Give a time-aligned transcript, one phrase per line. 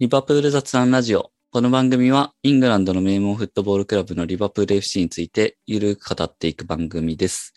[0.00, 1.32] リバプール雑談ラジオ。
[1.50, 7.52] この番組はイングランドの名門フットボールクラブのリバプール FC についてゆるく語っていく番組です。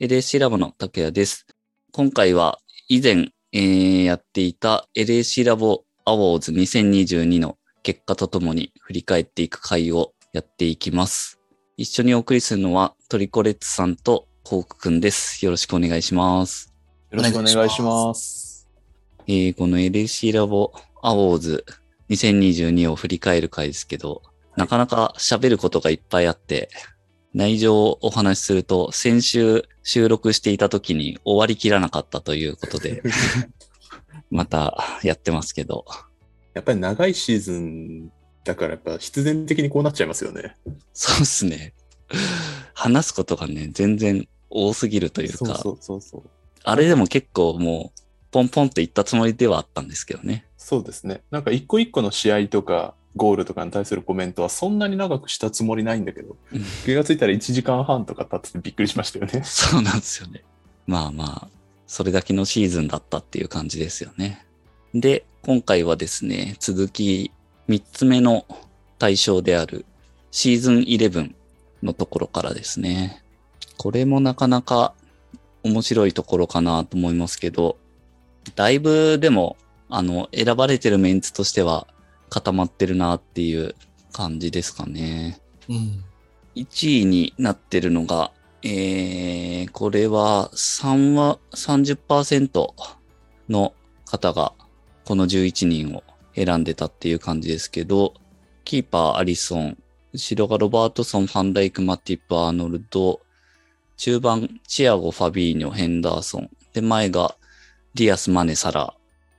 [0.00, 1.48] LAC ラボの拓也です。
[1.90, 11.40] 今回は以前、えーやっていた LAC ラボアワーズ2022の結果とともに振り返っていく回をやっていきます。
[11.76, 15.44] 一緒にお送りするのはトリコレッツさんとコークくんです。
[15.44, 16.72] よろしくお願いします。
[17.10, 18.68] よろしくお願いします。
[19.26, 20.72] えーこの LAC ラボ
[21.02, 21.64] アワーズ
[22.10, 24.22] 2022を振り返る回ですけど、
[24.56, 26.68] なかなか喋ることがいっぱいあって、
[27.32, 33.02] 内情をお話しすると、先週収録していた時に終わりきらなかったということで、
[34.30, 35.84] またやってますけど、
[36.54, 38.10] やっぱり長いシーズン
[38.44, 40.56] だからやっぱ必然的にこうなっちゃいますよね。
[40.92, 41.74] そうですね。
[42.74, 46.22] 話すことがね、全然多すぎるというか、そうそうそうそう。
[46.64, 47.99] あれでも結構もう、
[48.30, 50.44] ポンポンって言ったつもりではあったんですけどね。
[50.56, 51.22] そうですね。
[51.30, 59.42] なんか一個一個の試合とかゴールとかに対するコメントはそんなに長くしたつもりないんだけど、うん気がついたら1時間半とか経っててびっくりしましたよね。
[59.44, 60.44] そうなんですよね。
[60.86, 61.48] まあまあ、
[61.86, 64.46] それだけのシーズンだったっていう感じですよね。
[64.94, 67.32] で、今回はですね、続き
[67.68, 68.46] 3つ目の
[68.98, 69.86] 対象である
[70.30, 71.34] シーズン11
[71.82, 73.22] のところからですね。
[73.76, 74.94] これもなかなか
[75.62, 77.76] 面白いところかなと思いますけど、
[78.54, 79.56] だいぶでも、
[79.88, 81.86] あの、選ばれてるメンツとしては
[82.28, 83.74] 固まってるなっていう
[84.12, 85.40] 感じですかね。
[85.68, 86.04] うん。
[86.56, 88.32] 1位になってるのが、
[88.62, 92.68] えー、これは3は30%
[93.48, 93.72] の
[94.04, 94.52] 方が
[95.04, 96.02] この11人を
[96.34, 98.14] 選んでたっていう感じですけど、
[98.64, 99.78] キーパーアリソン、
[100.12, 103.20] 後ろがロバートソン、ファンダイク、マティップ、アーノルド、
[103.96, 107.36] 中盤、チアゴ、ファビーニョ、ヘンダーソン、で、前が
[107.94, 108.94] ディアス、マネ、サラ、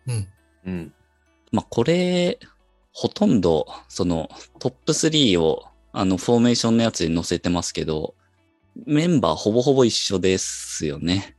[0.07, 0.27] うん。
[0.66, 0.94] うん。
[1.52, 2.39] まあ、これ、
[2.93, 8.16] ほとんど、その、トップ3を、あの、フォーメーションのやつに載せてますけど、
[8.85, 11.36] メンバーほぼほぼ一緒ですよね。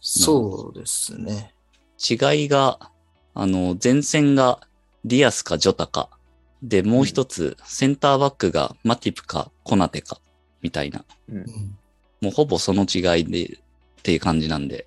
[0.00, 1.54] そうですね。
[1.98, 2.90] 違いが、
[3.34, 4.60] あの、前線が
[5.04, 6.10] ディアスかジョタか。
[6.62, 10.20] で、もう一つ、センターバックがマティップかコナテか、
[10.60, 11.04] みたいな。
[11.28, 11.40] うんう。
[11.40, 11.78] ん。
[12.20, 14.86] もうほぼその違いで、っていう感じなんで。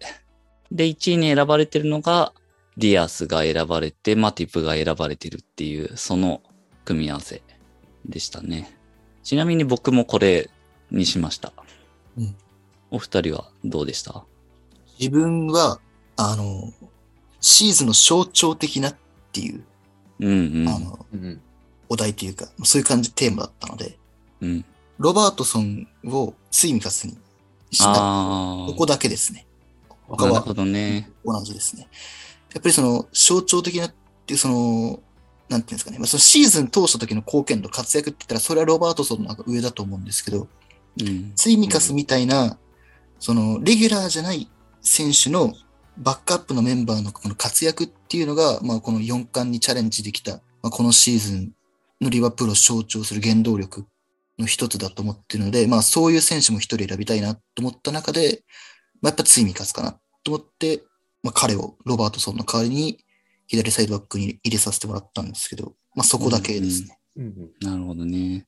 [0.71, 2.33] で、1位に選ばれてるのが、
[2.77, 6.41] ディアスが選ばれて、マティップが選ばれてるっていう、その
[6.83, 7.41] 組み合わせ
[8.05, 8.77] でしたね。
[9.23, 10.49] ちなみに僕もこれ
[10.91, 11.53] にしました。
[12.17, 12.35] うん
[12.91, 14.23] お二人はどうでした？
[14.99, 15.79] 自分は、
[16.15, 16.71] あの、
[17.41, 18.95] シーズンの象徴的なっ
[19.33, 19.63] ていう、
[20.19, 20.69] うんうん。
[20.69, 21.41] あの、うん。
[21.89, 23.97] お題というか、そういう感じテーマだったので、
[24.39, 24.65] うん。
[24.97, 27.17] ロバートソンをツイミカスに
[27.71, 27.91] した。
[27.95, 29.44] あここだけですね。
[30.09, 31.11] あ、他はなるほどね。
[31.23, 31.88] 同じですね。
[32.53, 33.93] やっぱりその象徴的なっ
[34.25, 34.99] ていうその、
[35.49, 35.99] なんていうんですかね。
[35.99, 40.47] まあ、そのシーズン通した時の貢献度、活躍って言ったら、それはロバートソンの上だと思うんですけど、
[40.99, 41.33] うん。
[41.35, 42.57] ツイミカスみたいな、
[43.19, 44.49] その、レギュラーじゃない
[44.81, 45.53] 選手の
[45.97, 51.51] バックアップのメンバーのこの活躍っていうのが、まあ、この4冠にチャレンジできた、まあ、このシーズン
[52.01, 53.85] のリバプールを象徴する原動力
[54.38, 58.44] の一つだと思ってるので、まあ、そういう選手も一人選びたいなと思った中で、
[59.05, 60.81] まあ、やっぱツイミカスかなと思って、
[61.21, 63.05] まあ、彼をロバートソンの代わりに
[63.45, 66.97] 左サイドバックに入れさせてもらったんですけど、まあ、そこだけですね。
[67.15, 67.51] うん。
[67.61, 68.47] なるほどね。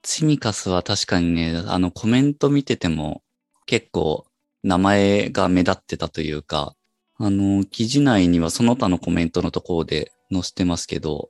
[0.00, 3.22] ツミカスは確かにね、あのコメント見てても
[3.66, 4.24] 結構
[4.62, 6.74] 名前が目立ってたというか、
[7.18, 11.28] あの、記事内にはその他のコメントのところで載せてますけど、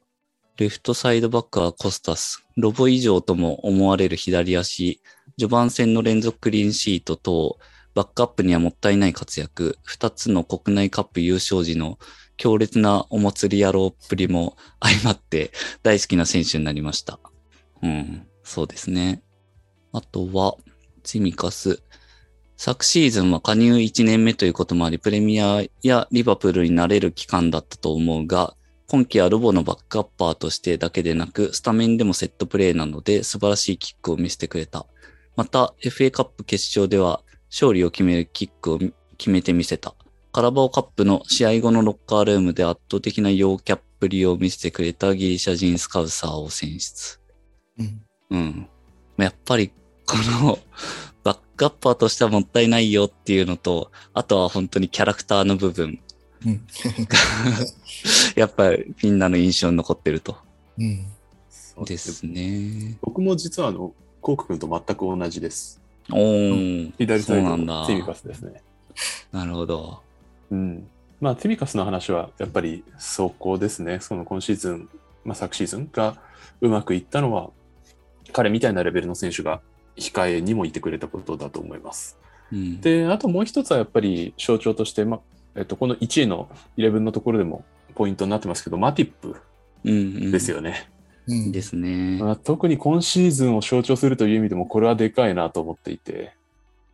[0.59, 5.01] レフトサイドバックはコスタス、ロボ以上とも思われる左足、
[5.37, 7.59] 序盤戦の連続クリーンシート等、
[7.95, 11.99] バックアップにはもったいない活躍、二つの国内カップ優勝時の
[12.37, 17.21] 強烈なお祭り野郎っぷりも相まって大好きな選手になりました。
[17.83, 19.23] うん、そうですね。
[19.93, 20.57] あとは、
[21.05, 21.83] ツイミカス。
[22.57, 28.57] 昨シーズンは加入1年目ということもあり、プレミアやリバプールになれる期間だったと思うが、
[28.89, 34.87] 今季はロボのバックアッパーとしてだけでなく、スタメンでもセットプレーなので素晴らしいキックを見せてくれた。
[35.37, 37.23] また、FA カップ決勝では
[37.55, 38.79] 勝利を決めるキックを
[39.17, 39.95] 決めてみせた。
[40.33, 47.21] カラバオカップの試合後のロッカールームで圧倒的な陽キャップリを見せてくれたギリシャ人スカウサーを選出。
[47.79, 48.03] うん。
[48.31, 48.69] うん。
[49.19, 49.71] やっぱり、
[50.05, 50.59] この、
[51.23, 56.01] バックアッパーとしてはもったいないよっていうのと、あとは本当にキャラクターの部分。
[56.45, 56.67] うん。
[58.35, 60.37] やっぱりみんなの印象に残ってると。
[60.77, 61.07] うん。
[61.49, 62.99] そうですね。
[63.01, 65.84] 僕も実はあの、コーク君と全く同じです。
[66.11, 66.93] おー。
[66.99, 68.63] 左サイドのティミカスですね。
[69.33, 70.03] なるほど。
[70.51, 70.87] うん。
[71.21, 74.01] まあ、ティミカスの話はやっぱり速攻ですね。
[74.01, 74.89] その今シーズン
[75.25, 76.17] まあ、昨シーズンが
[76.61, 77.51] うまくいったのは、
[78.33, 79.61] 彼みたいなレベルの選手が
[79.97, 82.19] 控えにもいてくれたことだと思います。
[82.53, 82.81] うん。
[82.81, 85.21] で、あともう一つはやっぱり象徴として、まあ
[85.57, 87.65] えっと、この1位の11のところでも
[87.95, 89.37] ポイントになってますけど、マティップ
[89.85, 89.95] うんう
[90.29, 90.89] ん、ですよね。
[91.27, 91.53] うん。
[91.53, 92.19] ですね。
[92.21, 96.35] まあ、特に今シーズンを象徴するという意味でも、これはでかいなと思っていて、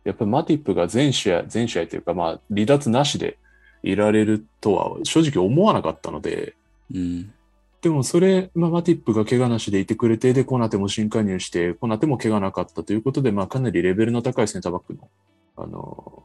[0.03, 3.37] やっぱりマティップが全試合、全試合というか、まあ、離脱なしで
[3.83, 6.55] いられるとは正直思わなかったので、
[6.93, 7.33] うん。
[7.81, 15.09] でもそれ、まあ、マティップが怪我なしでいてくれて、で、コナテも新加入して、コナテも怪我なかったということで、まあ、かなりレベルの高いセンターバックの、
[15.57, 16.23] あの、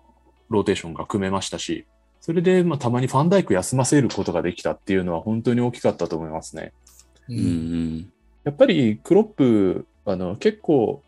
[0.50, 1.87] ローテーションが組めましたし、
[2.20, 6.73] それで、まあ、たまにファンダイク休ませることができたっていうのは本当に大きかったと思いますね。
[7.28, 7.38] ううん
[7.99, 8.12] ん。
[8.44, 11.02] やっぱりクロップ、あの、結構、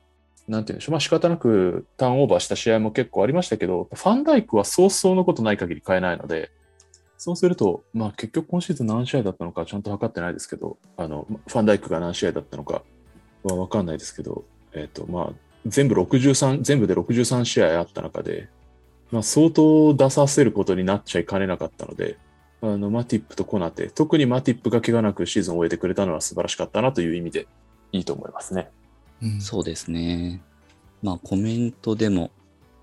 [0.49, 6.51] なんていうんでしょう、まあ仕方なくターンオーバーした試合も結構ありましたけど、ファンダイクはそうそうのことない限り変えないので、
[7.19, 12.83] そうすると、まあ結局今シーズン何試合だったのかちゃんと測ってないですけど、あの、ファンダイクが何試合だったのか
[13.43, 15.33] はわかんないですけど、えっ、と、まあ、
[15.67, 18.49] 全部63、全部で63試合あった中で、
[19.11, 22.17] まあ相当出させることになっちゃいかねなかったので、
[22.61, 27.47] あの、マティップとコナテ、特にマティップが怪我なくシーズンを終えてくれたのは素晴らしかったなという意味で
[27.93, 28.71] いいと思いますね。
[29.23, 30.41] うんそうですね。
[31.03, 32.31] まあコメントでも、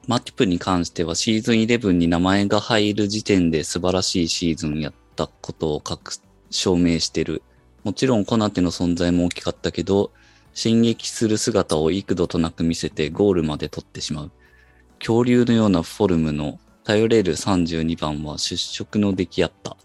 [0.07, 6.13] マティプに関してはシーズン11に名前が入る時点で素晴らしいシーズンやったことを確
[6.51, 7.41] 証明してる。
[7.83, 10.11] もちろんコナテの存在も大きかったけど、
[10.53, 14.31] 進撃する姿を幾度となく見せてゴールまで取ってしまう。
[14.99, 19.75] 恐竜のようなフォルムの頼れる32番は出色の出来やった。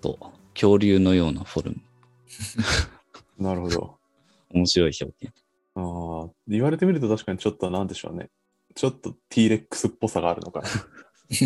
[0.00, 1.76] と、恐竜のようなフォルム。
[3.38, 3.98] なるほど。
[4.50, 5.34] 面白い表現。
[5.74, 5.80] あ
[6.26, 8.30] あ、言われてみると確かにちょっとなんでしょうね。
[8.74, 10.68] ちょっと T-Rex っぽさがあるのかな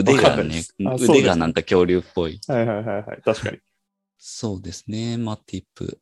[0.00, 0.62] いでね
[1.00, 2.38] 腕がなんか恐竜っぽい。
[2.46, 2.54] な。
[2.54, 3.22] はいはいはいはい。
[3.22, 3.58] 確かに。
[4.18, 5.98] そうですね、マティップ。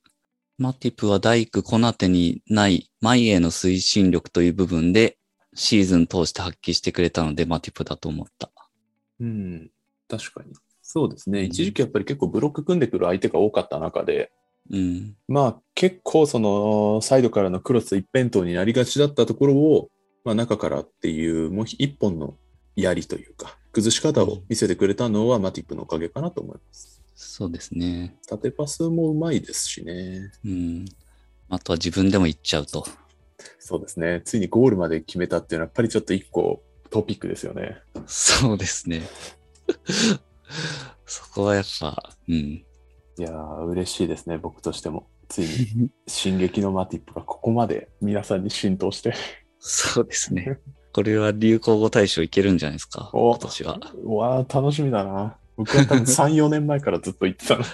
[0.59, 5.17] マティップは大工コナテにない前への推進力という部分で
[5.55, 8.50] シーズン通して発揮してくれたのでマティップだと思った。
[9.20, 9.70] うん。
[10.08, 10.52] 確かに。
[10.82, 11.41] そうですね。
[11.41, 14.32] うん一時期やっぱり結構ブロック組んでくる相手が多かった中で、
[14.70, 15.17] うん。
[15.29, 19.88] まあ結構そのサイドからのクロス一辺倒になりがちだったところを、
[20.25, 22.37] まあ中からっていうもう一本の
[22.76, 27.00] 槍というか、崩し方を見せてくれたのはマティップのおかげかなと思います。
[27.14, 28.17] そうですね。
[28.26, 30.32] 縦パスもうまいですしね。
[30.44, 30.85] うん。
[31.49, 32.87] あとは自分でも言っちゃうと。
[33.59, 34.23] そうですね。
[34.25, 37.79] ついにゴールまで決めたっていうのはやっぱりちょっと一個トピックですよね。
[38.07, 39.03] そうですね。
[41.07, 42.35] そこはやっぱ、うん。
[42.35, 42.65] い
[43.19, 45.09] やー、嬉しいですね、僕としても。
[45.29, 45.45] つい
[45.77, 49.15] に、 進撃のマティップがここまで皆さんに浸透して。
[49.59, 50.59] そうですね。
[50.93, 53.11] これは流行語大賞いけるんじゃないですか。
[53.13, 53.81] お今年は。
[54.03, 55.37] うわー、楽しみだな。
[55.57, 57.65] 僕は多分 3、4年前からずっと言ってたの。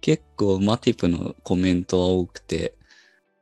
[0.00, 2.74] 結構マティプのコメントは多くて、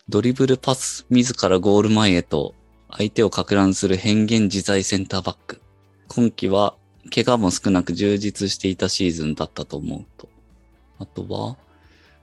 [0.09, 2.57] ドリブルパス自らゴール前へと
[2.91, 5.63] 相手をか乱する変幻自在センターバック。
[6.09, 6.75] 今季は
[7.15, 10.29] 怪我も少なく充実していたシーズンだったと思うと。
[10.99, 11.57] あとは、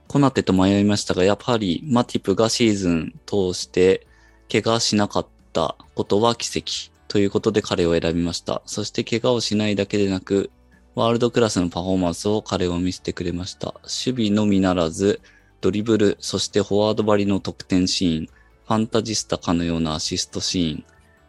[0.08, 4.06] コナテと迷いましたが、やっぱりマティプがシーズン通して
[4.52, 8.60] 怪我しなかったことは奇跡ということで彼を選びました。
[8.66, 10.50] そして怪我をしないだけでなく、
[10.94, 13.74] ワールドクラスのパフォーマンスを彼は見せてくれました。
[13.82, 15.22] 守備のみならず、
[15.60, 20.84] ドリブル、そしてフォワード張りの得点シーン、ファンタジスタかのようなアシストシーン。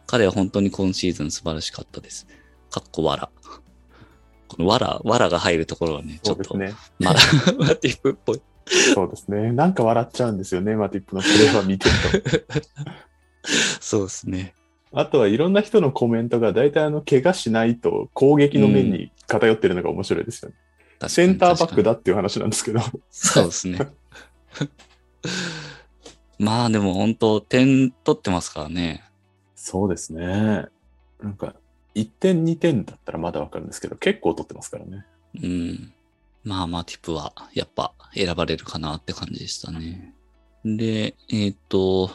[0.06, 2.26] 彼は本当に今シーズン素晴らしかったです。
[2.70, 3.30] かっこわら。
[4.48, 6.74] このわら、わらが入るところはね、ちょっと、ね。
[6.98, 7.20] まだ、
[7.58, 8.42] マティプっぽい。
[8.66, 9.52] そうですね。
[9.52, 12.62] なんか笑っちゃうんですよね、マティップのプレーは見てると。
[13.80, 14.54] そうですね。
[14.92, 20.56] あとはいろんな人のコメントが大体あの、怪我しないと攻撃の面に偏ってるのが面白いですよね。
[20.98, 22.80] 確かにセンターバックだっていう話なんですけど。
[23.10, 23.78] そうですね。
[26.38, 29.04] まあでも本当、点取ってますからね。
[29.54, 30.66] そうですね。
[31.20, 31.54] なんか、
[31.94, 35.06] 1点、2点だったらまだわかるんですけど、結構取ってますからね。
[35.40, 35.92] うん。
[36.44, 40.14] まあマティプはやっぱ選ばれるかなって感じでしたね。
[40.64, 42.10] で、えっ、と、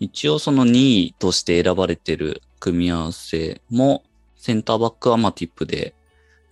[0.00, 0.70] 一応その2
[1.02, 4.02] 位として選ばれてる組み合わせも、
[4.36, 5.94] センターバックはマティプで、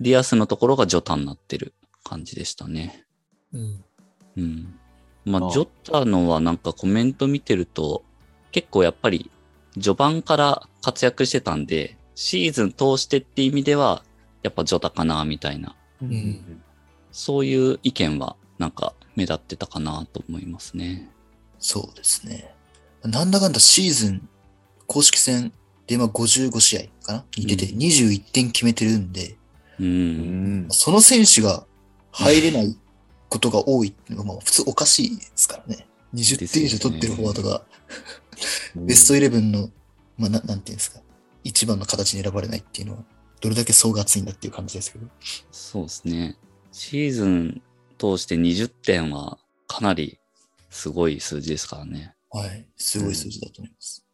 [0.01, 3.05] ディアスのところがジョタになってる感じでしたね。
[3.53, 3.85] うん。
[4.37, 4.79] うん。
[5.29, 8.03] まあ、ジョタのはなんかコメント見てると、
[8.51, 9.31] 結構やっぱり
[9.75, 14.03] 序盤から活躍してたんで、シーズン通してって意味では、
[14.43, 15.77] やっぱジョタかな、みたいな。
[16.03, 16.63] ん
[17.13, 21.11] そういう意見はなんか目立ってたかなと思いますね。
[21.59, 22.55] そうですね。
[23.03, 24.29] なんだかんだシーズン、
[24.87, 25.53] 公式戦
[25.87, 27.25] でまあ55試合かな？
[27.37, 29.37] に出て21点決めてるんで、
[29.81, 29.85] う。
[29.85, 30.67] うんん。
[30.71, 31.67] その選手が
[32.13, 32.77] 入れない
[33.29, 35.87] ことが多いっていうのが、まあ普通おかしいですからね。
[36.15, 37.63] 20点以上取ってるフォワードが、
[38.77, 39.71] ベストイレブンの、
[40.17, 41.01] まあななんていうんですか、
[41.45, 43.05] 一番の形に選ばれないっていうのは、
[43.41, 45.07] どれだけ層が厚いんだっていう感じですけど。
[45.51, 46.37] そうですね。
[46.73, 47.63] シーズン
[47.99, 50.19] 通して20点はかなり
[50.71, 52.15] すごい数字ですからね。
[52.31, 52.67] はい。
[52.77, 54.05] すごい数字だと思います。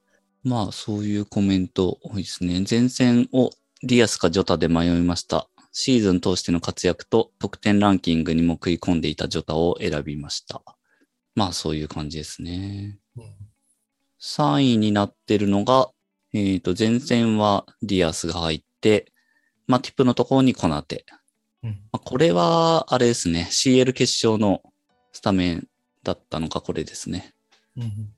[0.43, 2.65] まあ、そういうコメント多いですね。
[2.69, 3.51] 前線を
[3.83, 5.49] ディアスかジョタで迷いました。
[5.77, 10.63] シーズン通しての活躍と得点ランキングにも食い込んでいたジョタを選びました。
[11.35, 13.01] まあ、そういう感じですね。
[14.23, 15.91] 3位になってるのが、
[16.33, 19.13] えっ、と、前線はディアスが入って、
[19.67, 21.05] マティップのところにコナテ。
[21.65, 23.49] うんまあ、これは、あれですね。
[23.51, 24.63] CL 決勝の
[25.13, 25.69] スタメン
[26.05, 27.35] だったのがこれですね。
[27.77, 28.15] うん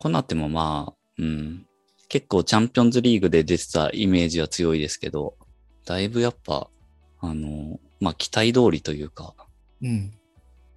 [0.00, 1.66] コナテもまあ、うん。
[2.08, 5.36] 結構チャンピオンズリーグで出てたイメージは強いですけど、
[5.84, 6.70] だいぶやっぱ、
[7.20, 9.34] あの、まあ期待通りというか、
[9.82, 10.12] うん。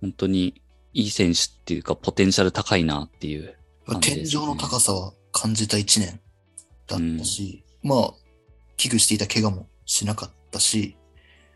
[0.01, 0.61] 本当に
[0.93, 3.55] いい選手っていうか、ポテンシャル高いなっていう。
[3.85, 6.19] 感じ天井の高さは感じた1年
[6.87, 8.13] だったし、まあ、
[8.77, 10.95] 危惧していた怪我もしなかったし、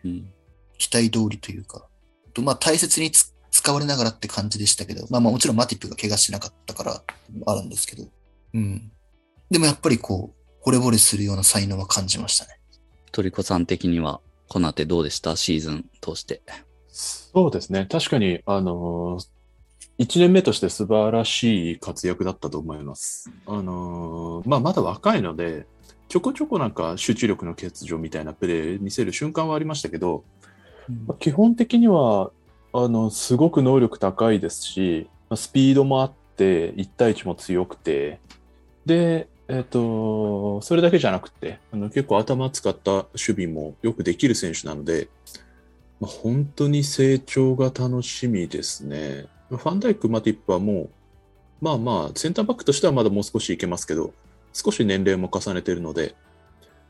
[0.03, 0.31] うん。
[0.77, 1.87] 期待通りというか、
[2.33, 7.01] とまあ大切につ使われながらって感じでしたけど、まあまあもちろんマティップが怪我しなかったから
[7.45, 8.03] あるんですけど、
[8.53, 8.91] うん。
[9.49, 12.59] でもやっぱりこう、惚れ惚れするような才能は感じましたね。
[13.11, 15.35] トリコさん的には、コナテどうでした？
[15.35, 16.41] シーズン通して。
[16.87, 17.87] そうですね。
[17.91, 23.29] 確かに、あのー、1年目として素晴らしい活躍だったと思います。
[23.45, 25.65] あのーまあ、まだ若いので、
[26.07, 30.23] ちょこちょこなんか集中力の欠如みたいなプレー見せる瞬間はありましたけど、
[31.07, 32.31] まあ基本的には、
[32.73, 38.19] あの、すごく能力高いですし、まあスピードもあって、1対1も強くて、
[38.85, 45.07] で、えっ、と、それだけじゃなくて、あの結構頭使った守備もよくできる選手なので、
[45.99, 49.27] まあ、本当に成長が楽しみですね。
[49.49, 50.89] ファンダイク、マティップはもう、
[51.61, 54.13] まあまあ、センターバックとしてはまだもう少しいけますけど、
[54.51, 56.15] 少し年齢も重ねているので、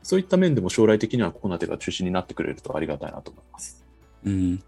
[0.02, 3.84] そういった面でも将来的にはコナテが中心になってくれるとありがたいなと思います。
[4.24, 4.62] うん。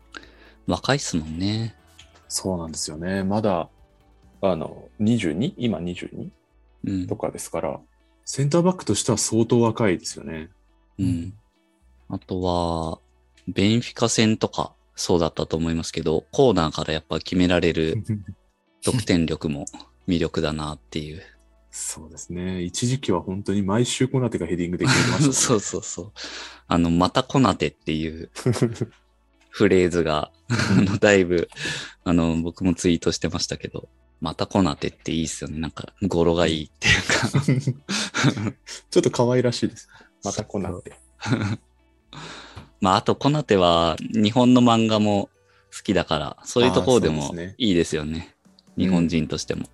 [0.66, 1.74] 若いっすもんね。
[2.28, 3.24] そうなんですよね。
[3.24, 3.68] まだ、
[4.42, 5.54] あの、22?
[5.56, 6.28] 今 22?
[6.84, 7.16] うんと。
[7.16, 7.80] かですから、
[8.24, 10.50] センターバックとしては相当若いですよね。
[10.98, 11.34] うん。
[12.08, 13.00] あとは、
[13.46, 18.04] ベンフィカ戦とかそうだったと思いますけど、コーナーからやっぱ決められる
[18.84, 19.64] 得点力も
[20.06, 21.22] 魅力だなっていう。
[21.70, 22.62] そうですね。
[22.62, 26.12] 一時期は本当に毎週コナテがヘディングで決めてましたね、 そうそうそう。
[26.66, 28.30] あの、またコナテっていう
[29.58, 31.48] フレーズが、あの、 だいぶ、
[32.04, 33.88] あの、僕もツイートしてましたけど、
[34.20, 35.58] またコナテっていいっすよね。
[35.58, 36.90] なんか、語呂がいいってい
[37.58, 38.54] うか。
[38.90, 39.88] ちょっと可愛らしいです。
[40.22, 40.92] またコナテ。
[42.80, 45.28] まあ、あと、コナテは日本の漫画も
[45.76, 48.36] 好きだから、そういうところでもいいですよね。
[48.76, 49.66] 日本人としても。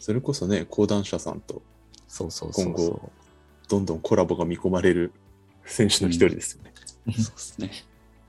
[0.00, 1.62] それこそね、講談社さんと
[2.08, 2.50] そうそう。
[2.52, 3.12] 今後
[3.68, 5.12] どんどんコラボが見込まれる
[5.64, 6.72] 選手の一人ですよね。
[7.06, 7.70] そうですね。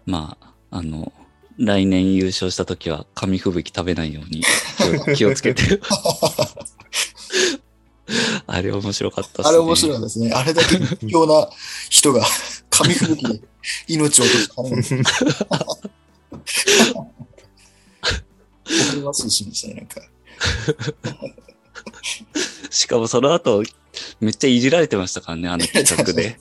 [0.05, 1.11] まあ、あの、
[1.57, 4.43] 来年優勝した時は紙吹雪食べないように
[5.15, 5.79] 気を つけて。
[8.47, 9.47] あれ面白かったっすね。
[9.49, 10.31] あれ面白いですね。
[10.31, 11.49] あれだけ屈強な
[11.89, 12.25] 人が
[12.69, 13.41] 紙吹雪で
[13.87, 14.75] 命を落としたのに。
[18.67, 20.01] 誇らしたね、なんか。
[22.69, 23.63] しかもその後、
[24.19, 26.37] めっちゃいじられてましたからね、あの企画で。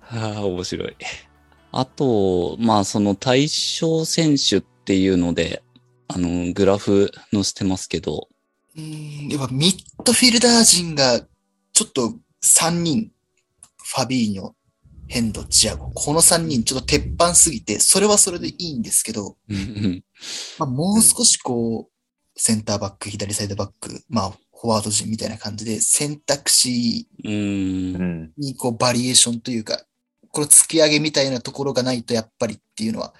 [0.00, 0.96] はあ、面白い。
[1.72, 5.62] あと、まあ、その対象選手っていうので、
[6.08, 8.28] あの、グラフ載せてますけど、
[8.76, 11.20] うーん、やっぱミッドフィルダー陣が
[11.72, 13.10] ちょっと3人、
[13.82, 14.52] ファビーニョ、
[15.08, 15.90] ヘンド、チアゴ。
[15.92, 20.04] この3人ちょっと鉄板すぎて、それはそれでいいんですけど、うんうん。
[20.58, 29.84] まあ、もう少しこう、センターバック、左サイドバック、まあ、フォワード陣みたいな感じで、選択肢にこうバリエーションというか、
[30.32, 33.14] この突き上げみたいなところがないとやっぱりっていうのは、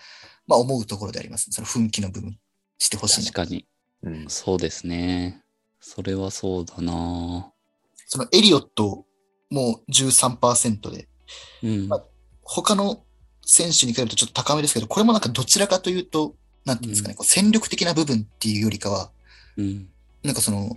[0.47, 1.55] まあ思うところでありますね。
[1.55, 2.39] その奮起の部分
[2.79, 3.33] してほしいな。
[3.33, 3.67] 確かに。
[4.03, 5.43] うんそうですね。
[5.81, 7.53] それはそうだな
[8.07, 9.05] そのエリオット
[9.51, 11.09] も13%で、
[11.63, 11.89] うん。
[11.89, 12.05] まあ
[12.43, 13.05] 他の
[13.43, 16.35] 選手に比べるとちょっと高めですけど、これもなんかどちらかというと、
[16.65, 19.11] なんていうんですかね、こう戦力的な部分っていうよりかは、
[19.57, 19.89] うん。
[20.23, 20.77] なんかその、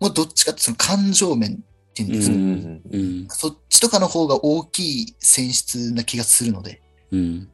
[0.00, 1.62] もうどっちかってその感情面
[1.96, 3.28] っていうんですか、うんうん。
[3.30, 7.48] そっちとかの方が大きい選出な気がするので、うん。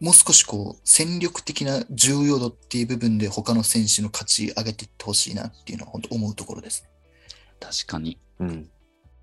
[0.00, 6.88] もう少しこう、戦力的な重要度っていう部分で他の選手の価値上げていってほしいなっていうのは本当思うところです。
[7.60, 8.18] 確かに。
[8.40, 8.70] うん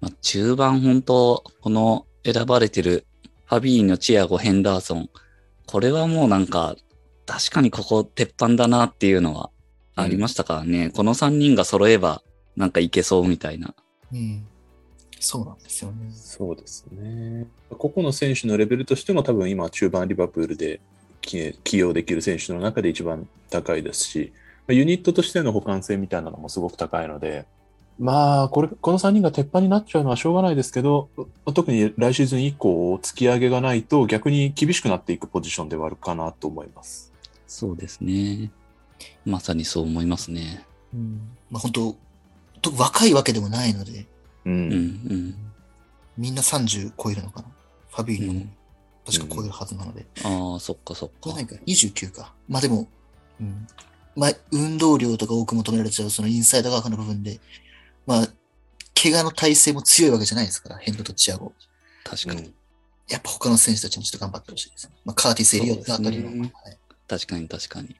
[0.02, 3.08] まあ、中盤本当、この選ばれてる
[3.46, 5.10] ファビーニョ、チアゴ、ヘンダーソン。
[5.66, 6.76] これはもうなんか、
[7.26, 9.50] 確かにここ鉄板だなっていうのは
[9.96, 10.90] ありましたからね。
[10.90, 12.22] この3人が揃えば
[12.56, 13.74] なんかいけそうみたいな。
[14.14, 14.48] うん。
[15.20, 16.12] そうなんですよね。
[16.14, 17.48] そうですね。
[17.78, 20.82] 個々の選手のレベルとしても多分今中盤リバプールで
[21.22, 24.34] 起起用できる選手の中で一番高いですし、
[24.68, 27.46] まあユニットとしての補完性みたいなのもすごく高いので、
[28.00, 31.10] まあ、これ、この3人が鉄板になっちゃうのはしょうがないですけど、
[31.54, 37.14] 特に来シーズン以降、突き上げがないと逆に厳しくなっていくポジションではあるかなと思います。
[37.48, 38.52] そうですね。
[39.26, 40.66] まさにそう思いますね。
[40.94, 41.22] うん。
[41.52, 41.96] まあ本当
[42.64, 44.08] と若いわけでもないので、
[44.46, 44.50] う。
[44.50, 45.36] うんん
[46.18, 47.48] みんな30超えるのかな？
[47.90, 48.52] ファビーニョもうん
[49.06, 50.06] 確か超えるはずなので。
[50.26, 50.54] うん。
[50.54, 51.32] ああ、そっかそっか。
[51.32, 52.34] か、29か。
[52.48, 52.88] まあでも、
[53.40, 53.68] うん。
[54.16, 57.40] まあ、運動量とか多く求められちゃう、そのインサイド側の部分で、
[58.06, 58.28] まあ、
[59.02, 61.52] 怪我の体勢も強いわけじゃないですから、ヘンドとチアゴ。
[62.04, 62.54] 確かに。
[63.10, 64.90] やっぱ他の選手たちにちょっと頑張ってほしいです。
[65.04, 66.30] まあ、カーティス・エリオットあたりの。
[66.30, 66.78] そうですねはい、
[67.08, 67.96] 確かに確かに。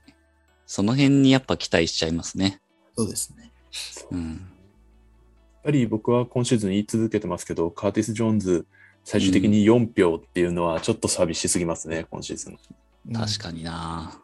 [0.66, 2.60] その辺にやっぱ期待しちゃいますね。
[2.96, 3.50] そうですね。
[4.12, 4.46] うん。
[5.64, 8.66] やっぱり僕は今シーズン言い続けてますけど、カーティス・ジョーンズ、
[9.02, 12.58] 最終的に4票っていうのはちょっと寂しすぎますね、今シーズン。
[13.14, 14.22] 確かにな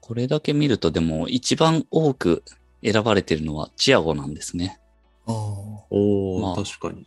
[0.00, 2.44] これだけ見るとでも一番多く
[2.82, 4.80] 選ばれてるのはチアゴなんですね。
[5.26, 5.34] に。
[5.34, 7.06] あおまあ確かに。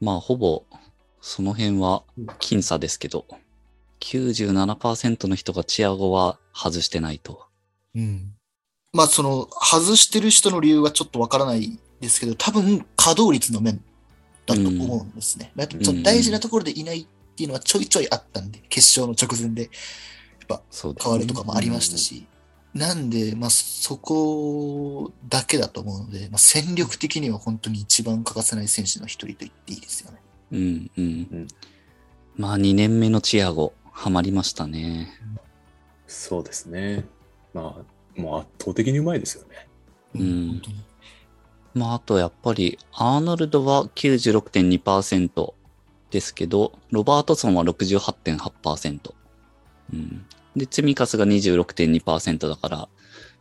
[0.00, 0.64] まあほぼ
[1.20, 2.04] その辺は
[2.38, 3.26] 僅差ですけど、
[4.00, 7.40] 97%の人がチアゴは外してないと。
[7.42, 7.48] あ。
[7.96, 8.34] うん。
[8.94, 13.82] まあ、その、外してる人の理由はちょっとわからないですけど、多分、稼働率の面
[14.46, 15.52] だと思うんですね。
[15.54, 19.70] まあその大事なところでいないっていうのはちょいちょいあったんで、決勝の直前で
[20.70, 22.26] そうです変わるとかもありましたし、
[22.74, 30.18] なんで、まあ、そこだけだと思うので、まあ、戦力的には本当に一番欠かせない選手の一人と言っていいですよね。
[30.52, 31.04] うんうん。
[31.04, 31.48] うん
[32.36, 35.08] まあ2年目のチアゴ、ハマりましたね。
[36.08, 37.04] そうですね。
[37.52, 37.76] ま
[38.16, 39.68] あ、もう圧倒的にうまいですよね。
[40.16, 40.76] うん本当に
[41.74, 45.54] まああとやっぱりアーノルドは96.2%
[46.10, 49.14] ですけど、ロバートソンは68.8%。
[49.92, 50.26] うん。
[50.56, 52.88] で、ツミカスが26.2%だから、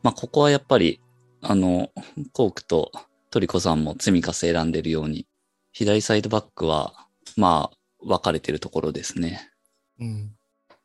[0.02, 1.00] まあここはやっぱり、
[1.42, 1.92] あの、
[2.32, 2.92] コークと
[3.30, 5.28] トリコさんもツミカス選んでるように、
[5.72, 6.94] 左サイドバックは、
[7.38, 9.52] まあ、分かれてるところですね。
[10.00, 10.32] うん。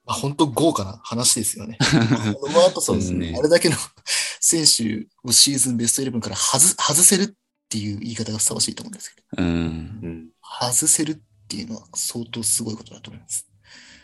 [0.04, 1.78] まあ、本当豪華な話ですよね。
[2.42, 3.76] ロバートソン、そうですねあれだけの
[4.40, 7.34] 選手をシーズンベストイレブンから外外せるっ
[7.68, 9.46] ていう言い方がふさわしいと思うんですけど、うん。
[9.46, 9.50] う
[10.09, 10.28] ん。
[10.42, 13.48] 外せるっていうのは相当すごいことだと思います。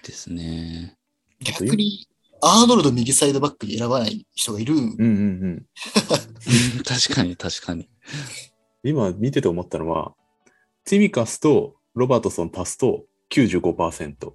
[0.02, 0.96] ですね。
[1.40, 2.06] 逆に、
[2.42, 4.74] アーノルド右サイドバックに選ばない人がいる。
[4.74, 5.66] うんうんうん。
[6.84, 7.88] 確かに確かに。
[8.82, 10.14] 今見てて思ったのは、
[10.84, 14.32] ティミカスとロバートソン足すと95%。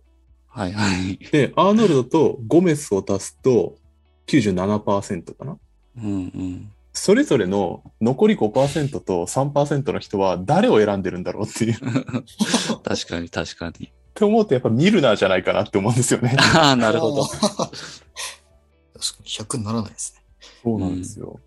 [0.47, 1.17] はいはい。
[1.31, 3.77] で、アーノルドとゴメスを足すと
[4.27, 5.57] 97%かな。
[5.97, 6.71] うんうん。
[6.99, 11.73] それぞれの残り5%と3%の人は誰を選んでるんだろうっていう。
[11.73, 11.77] っ
[12.83, 13.89] 確かに確かに。
[14.13, 16.35] て思うとやっぱミルナーじゃないかなって思うんですよね。
[16.37, 17.23] ああ、なるほど。
[17.23, 17.69] 確か
[18.99, 20.21] に100にならないですね。
[20.61, 21.39] そうなんですよ。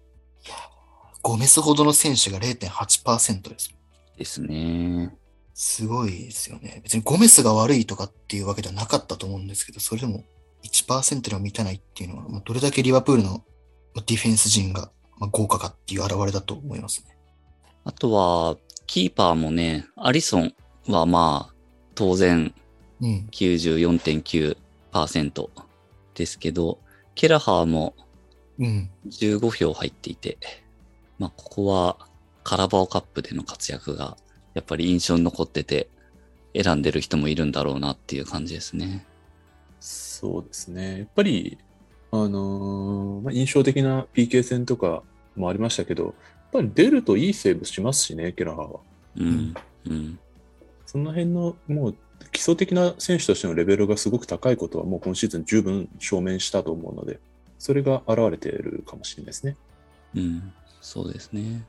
[1.21, 3.75] ゴメスほどの選手が0.8%です。
[4.17, 5.15] ですね。
[5.53, 6.81] すごいですよね。
[6.83, 10.25] 別にゴメスが悪いとかっていうわけではなかったと思うんですけど、それでも
[10.65, 13.45] 1%にも満たないっていうのは、まあどれだけリバプールの
[13.95, 14.91] まあディフェンス陣が
[15.23, 17.17] まあ豪華かっていう表れだと思いますね。
[17.85, 18.57] あとは、
[18.87, 20.53] キーパーもね、アリソン
[20.89, 21.55] はまあ、
[21.95, 22.53] 当然
[23.01, 23.29] うん。
[23.31, 25.51] 94.9%
[26.15, 26.81] ですけど、
[27.15, 27.95] ケラハーも
[28.59, 28.91] うん。
[29.07, 30.39] 15票入っていて、
[31.21, 31.99] まあ、ここは
[32.43, 34.17] カラバオカップでの活躍が
[34.55, 35.89] やっぱり印象に残ってて、
[36.61, 39.07] 選んでる人もいるんだろうなっていう感じですね。
[39.79, 40.99] そうですね。
[40.99, 41.59] やっぱり、
[42.11, 45.03] あのーまあ、印象的な PK 戦とか
[45.37, 46.14] もありましたけど、やっ
[46.53, 48.81] ぱり出るといいセーブしますしね、ケラハーは。
[49.16, 49.55] うん。
[49.87, 50.18] うん。
[50.87, 51.97] その辺のもう
[52.31, 57.18] 基礎的な選手としてのレベルがすごく高いことはもう今シーズン十分証明したと思うので、
[57.59, 59.57] それが現れているかもしれないですね。
[60.14, 60.53] うん。
[60.81, 61.64] そうですね。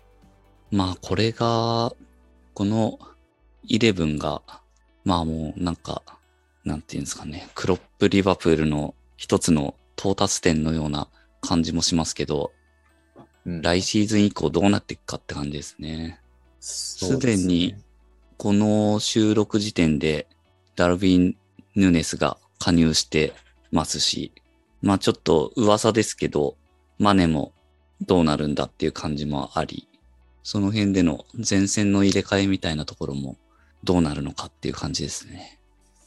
[0.72, 1.94] まあ、これが、
[2.54, 3.00] この
[3.70, 4.42] 11が、
[5.06, 6.02] まあもうなんか、
[6.64, 11.08] なんていうんですかね、クロップリバプールの一つの到達点のような
[11.42, 12.63] 感じもしますけど、うん
[13.46, 16.20] 来シーズン以降どうなっていくかって感じですね。
[16.60, 17.76] そうですねに
[18.38, 20.28] この収録時点で
[20.76, 21.38] ダルビン・
[21.76, 23.34] ヌネスが加入して
[23.72, 24.32] ますし、
[24.82, 26.56] まあちょっと噂ですけど、
[26.98, 27.54] マネも
[28.02, 29.88] どうなるんだっていう感じもあり、
[30.44, 33.38] その辺での前線の入れ替えみたいなところも
[33.84, 35.60] どうなるのかっていう感じですね。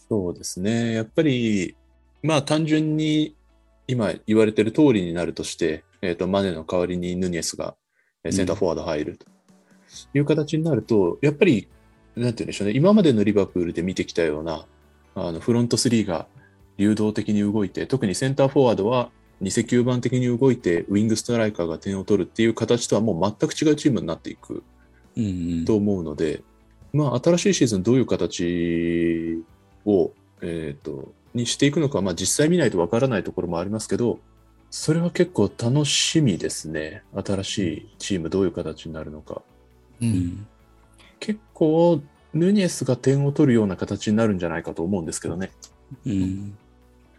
[0.08, 0.92] そうですね。
[0.92, 1.74] やっぱり、
[2.22, 3.34] まあ単純に
[3.86, 7.76] 今言われてる通りになるとして、えっ、と、マネの代わりにヌニエスが
[8.24, 9.26] えーセンターフォワード入ると
[10.14, 11.68] いう形になると、やっぱり、
[12.16, 14.66] なんて言うんでしょうね、今までのリバプールで見てきたような、
[15.14, 16.26] あのフロント3が
[16.76, 19.10] 流動的に動いて、特にセンターフォワードは
[19.42, 24.62] 2世9番的に動いて、ウィングストライカーが点を取るっていう形とはもう全く違うチームになっていく
[25.16, 25.28] うんう
[25.62, 25.64] ん。
[25.64, 26.42] と思うので、
[26.92, 29.42] まあ、新しいシーズンどういう形
[29.84, 34.18] を、えー、とにしていくのか、まあ、実際見ないとわからないところもありますけど、
[34.78, 37.02] それは結構楽しみですね。
[37.14, 39.40] 新しいチームどういう形になるのか。
[40.02, 40.04] う。
[40.04, 40.46] うんん。
[41.18, 42.02] 結構、
[42.34, 45.50] ヌニエスが点を取るような形になるんじゃないかと思うんですけどね。
[46.04, 46.58] うん。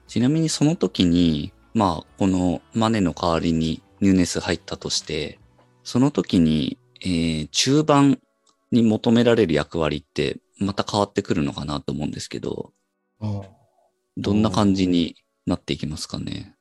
[0.07, 5.39] ちなみにその時に、まあ、このマネの代わりにニューネス入ったとして、
[5.83, 8.19] その時に、えー中盤
[8.71, 12.71] に求められる役割ってまた変わってくるのかなと思うんですけど、
[13.19, 13.41] あ
[14.15, 15.15] どんな感じに
[15.47, 16.56] なっていきますかね？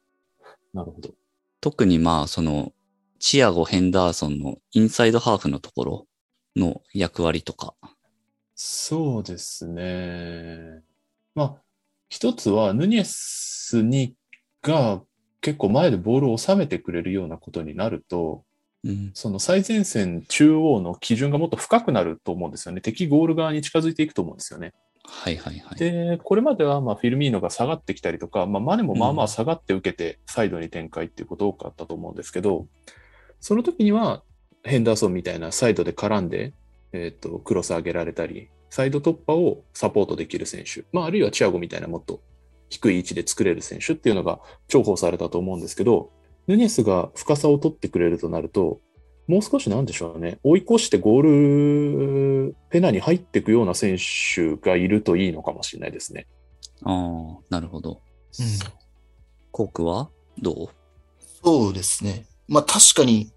[0.77, 1.15] なるほど。
[1.63, 2.75] 特にまあ、その、
[3.19, 6.07] チアゴ・ヘンダーソンのインサイドハーフのところ
[6.55, 7.75] の役割とか。
[8.55, 10.83] そうですね。
[11.35, 11.63] まあ、
[12.11, 14.17] 一つは、ヌニエスに
[14.61, 15.01] が
[15.41, 18.45] 結構前でボールを収めてくれるようなことになると、
[18.85, 19.11] うん。
[19.15, 22.83] その最前線中央の基準がもっと深くなると思うんですよね。
[22.83, 24.75] 敵ゴール側に近づいていくと思うんですよね。
[25.07, 25.79] はいはいはい。
[25.79, 32.67] で、これまではまあフィルミーノが下がってきたりとか、まあ、マネもまあまあ下がって受けてサイドに展開っていうこと多かったと思うんですけど、
[33.41, 34.23] その時には
[34.65, 36.53] ヘンダーソンみたいなサイドで絡んで、
[36.93, 42.21] えっとクロス上げられたり、サイド突破をサポートできる選手、まあ、あるいはチアゴみたいなもっと
[42.69, 46.11] 低い位置で作れる選手っていうのが重宝されたと思うんですけど、
[46.47, 48.81] ヌニエスが深さを取ってくれるとなると、
[49.27, 56.27] もう少しなんでしょうね、追い越してゴールペナに入っていくような選手がいるといいのかもしれないですね。
[56.85, 58.01] ああ、なるほど。
[58.39, 58.47] うん。
[59.51, 60.11] コークは
[60.41, 60.69] どう？
[61.45, 62.27] そうですね。
[62.47, 63.33] まあ確かに、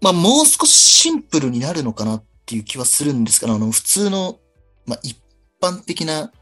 [0.00, 4.40] まあもう少しシンプルになるのかなっていう気はするんですけど、あの普通の、
[4.86, 5.16] まあ一
[5.60, 6.32] 般的な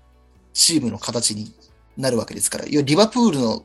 [0.55, 1.53] チームの形に
[1.97, 3.65] なるわけですから、いやリバプールの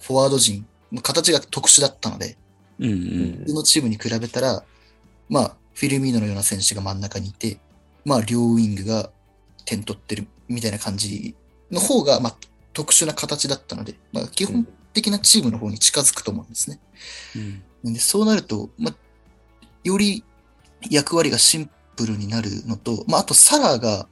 [0.00, 0.66] フォワード陣、
[1.02, 2.36] 形が特殊だったので、
[2.78, 2.92] うんう。
[2.92, 4.62] うん普通のチームに比べたら、
[5.28, 7.58] まあフィルミーノのような選手が真ん中にいて、
[8.04, 9.10] まあ両ウィングが
[9.64, 11.34] 点取ってるみたいな感じ
[11.70, 12.36] の方が、まあ
[12.72, 16.80] 特殊な形だったので、まあ基本的なチームの方に近づくと思うんですね。
[17.36, 18.94] うんでそうなると、まあ、
[19.84, 20.24] より
[20.90, 24.08] 役割がシンプルになるのと、まあ、あとサラが、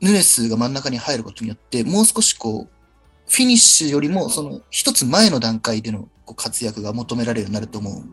[0.00, 2.81] ヌネスが真ん中に入ることによって、もう少しこう、
[3.28, 8.04] フィニッシュよりも、その一つ前の段階でのこう活躍が求められるようになると思う。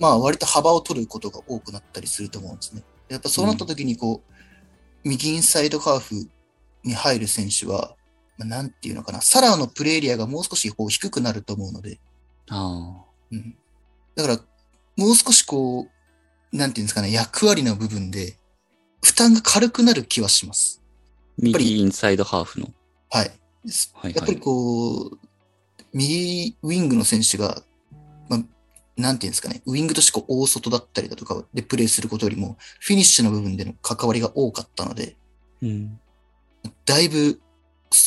[0.00, 2.82] まあ、割と幅を取ることが多くなったりすると思うんですね。
[3.08, 4.34] やっぱそうなった時に、こう、
[5.08, 6.28] 右インサイドハーフ
[6.82, 7.94] に入る選手は、
[8.36, 12.00] まあ、なんていうのかな、サラのプレーエリアがもう少しこう低くなると思うので、
[12.48, 13.04] ああ。
[13.30, 13.56] うん。
[14.16, 14.40] だから、
[14.96, 15.88] もう少しこ
[16.52, 18.38] う、なんていうんですかね、役割の部分で、
[19.02, 20.82] 負担が軽くなる気はします。
[21.36, 22.68] ぱり右インサイドハーフの。
[23.10, 23.30] はい。
[23.94, 24.14] はいはい。
[24.14, 25.18] やっぱりこう、
[25.92, 27.62] 右ウィングの選手が、
[28.28, 28.40] まあ、
[28.96, 35.16] なんていうんですかね、ウィングとしてこう大外だったりだとかでプレーすることよりも、フィニッシュの部分での関わりが多かったので、
[35.62, 35.98] うん。
[36.84, 37.40] だいぶ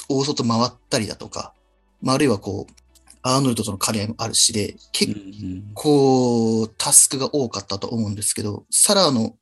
[0.10, 1.54] 大外回ったりだとか、
[2.02, 2.74] まあ、あるいはこう、
[3.22, 5.72] アーノルドとの兼ね合いもあるしで、うん結うん。
[5.74, 9.36] こう、タスクが多かったと思うんですけど、サラーの、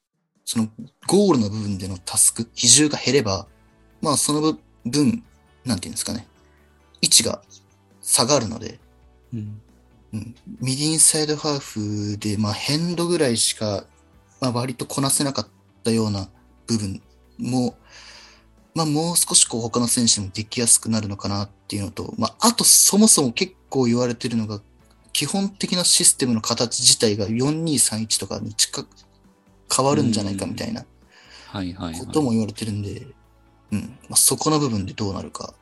[0.44, 0.70] その、
[1.08, 3.48] ゴールの部分でのタスク、比重が減れば、
[4.02, 5.24] まあ、その分、
[5.66, 6.28] なんていうんですかね、
[7.02, 7.42] 位置が
[8.02, 8.80] 下がるので、
[9.34, 9.62] うん。
[10.14, 13.86] うん、ミディインサイドハーフで、まあ、ヘンドぐらいしか、
[14.40, 15.48] まあ、割とこなせなかっ
[15.84, 16.30] たような
[16.68, 17.02] 部分
[17.38, 17.76] も、
[18.74, 24.62] まあ、もう少しこう他の選手もできやすくなるのかなっていうのと、まあ、あとそもそも結構言われてるのが、
[25.12, 28.88] 基本的なシステムの形自体が4231とかに近く
[29.74, 30.86] 変わるんじゃないかみたいな
[31.48, 32.00] はいはいはい。
[32.00, 33.08] ことも言われてるんで、
[33.76, 35.54] うん、まあ、そこの部分でどうなるか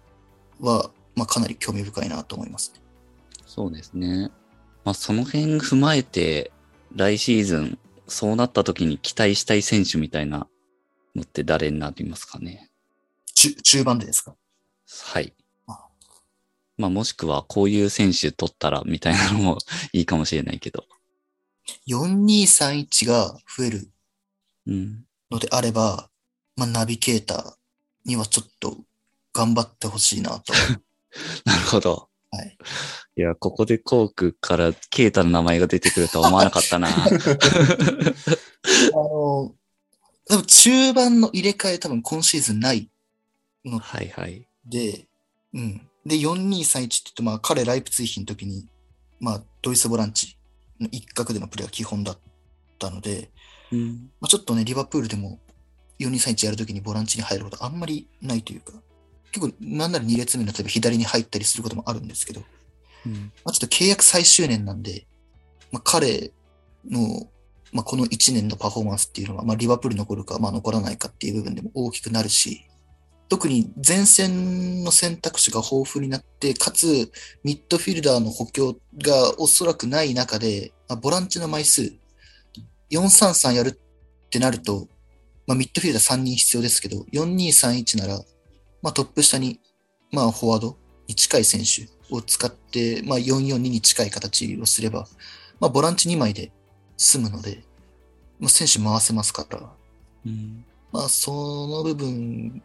[0.60, 2.82] は、まあ、かなり興味深いなと思いますね。
[3.46, 4.32] そうですね。
[4.84, 6.52] まあ、その辺踏まえて、
[6.96, 10.48] 来シーズン、そうなった時に期待したい選手みたいな
[11.16, 12.70] のって誰になりますかね？
[13.34, 14.36] 中中盤でですか？
[15.06, 15.34] はい
[15.68, 15.88] あ。
[16.78, 19.58] まあ、もしくは、こういう選手取ったら、みたいなのも
[19.94, 20.86] いいかもしれないけど。
[21.88, 23.90] 4231が増える
[24.68, 25.06] うん。
[25.32, 26.10] のであれば、
[26.56, 27.54] まあ、ナビゲーター
[28.06, 28.78] にはちょっと
[29.34, 30.54] 頑張ってほしいなと。
[31.46, 32.10] なるほど。
[32.32, 32.58] はい。
[33.16, 36.88] いや、ここでコークからケイタの名前が出てくるとは思わなかったな。
[36.90, 36.94] あ
[38.96, 39.54] の、
[40.28, 42.90] 多分中盤の入れ替え多分今シーズンない
[43.66, 44.48] のはいはい。
[44.66, 45.08] で、
[45.54, 45.88] うん。
[46.06, 48.68] で、4231って言うと、まあ、彼、ライプツイヒの時に、
[49.20, 50.38] まあ、ドイツボランチ
[50.80, 52.20] の一角でのプレーが基本だっ
[52.80, 53.32] たので、
[53.72, 54.12] うん。
[54.20, 55.40] まあ、ちょっとね、リバプールでも
[56.00, 58.74] 4231やるときにボランチに入ることあんまりないというか、
[59.32, 62.44] 結構なんなら2列目の例えば左に入ったりすることもあるんですけど、
[63.06, 63.32] うん。
[63.44, 65.06] まあ、ちょっと契約最終年なんで、
[65.72, 66.32] まあ、彼
[66.90, 67.28] の、
[67.72, 72.66] まあ、この1年のパフォーマンスっていうのは、まあ、リバプールに残るか、まあ、残らないかっていう部分でも大きくなるし、
[73.30, 77.12] 特に前線の選択肢が豊富になって、かつ
[77.44, 81.94] ミッドフィルダーの補強がおそらくない中で、まあ、ボランチの枚数、
[82.92, 84.88] 433やるってなると、
[85.48, 88.20] まあ、ミッドフィルダー3人必要ですけど、4231なら、
[88.82, 89.60] まあ、トップ下に、
[90.12, 90.78] まあ、フォワード
[91.08, 95.08] に近い選手を使って、まあ、442に近い形をすれば、
[95.60, 96.52] まあ、ボランチ2枚で
[96.98, 97.64] 済むので、
[98.40, 99.60] まあ、選手回せますから、
[100.26, 100.66] うん。
[100.92, 101.32] まあ、そ
[101.68, 102.62] の部分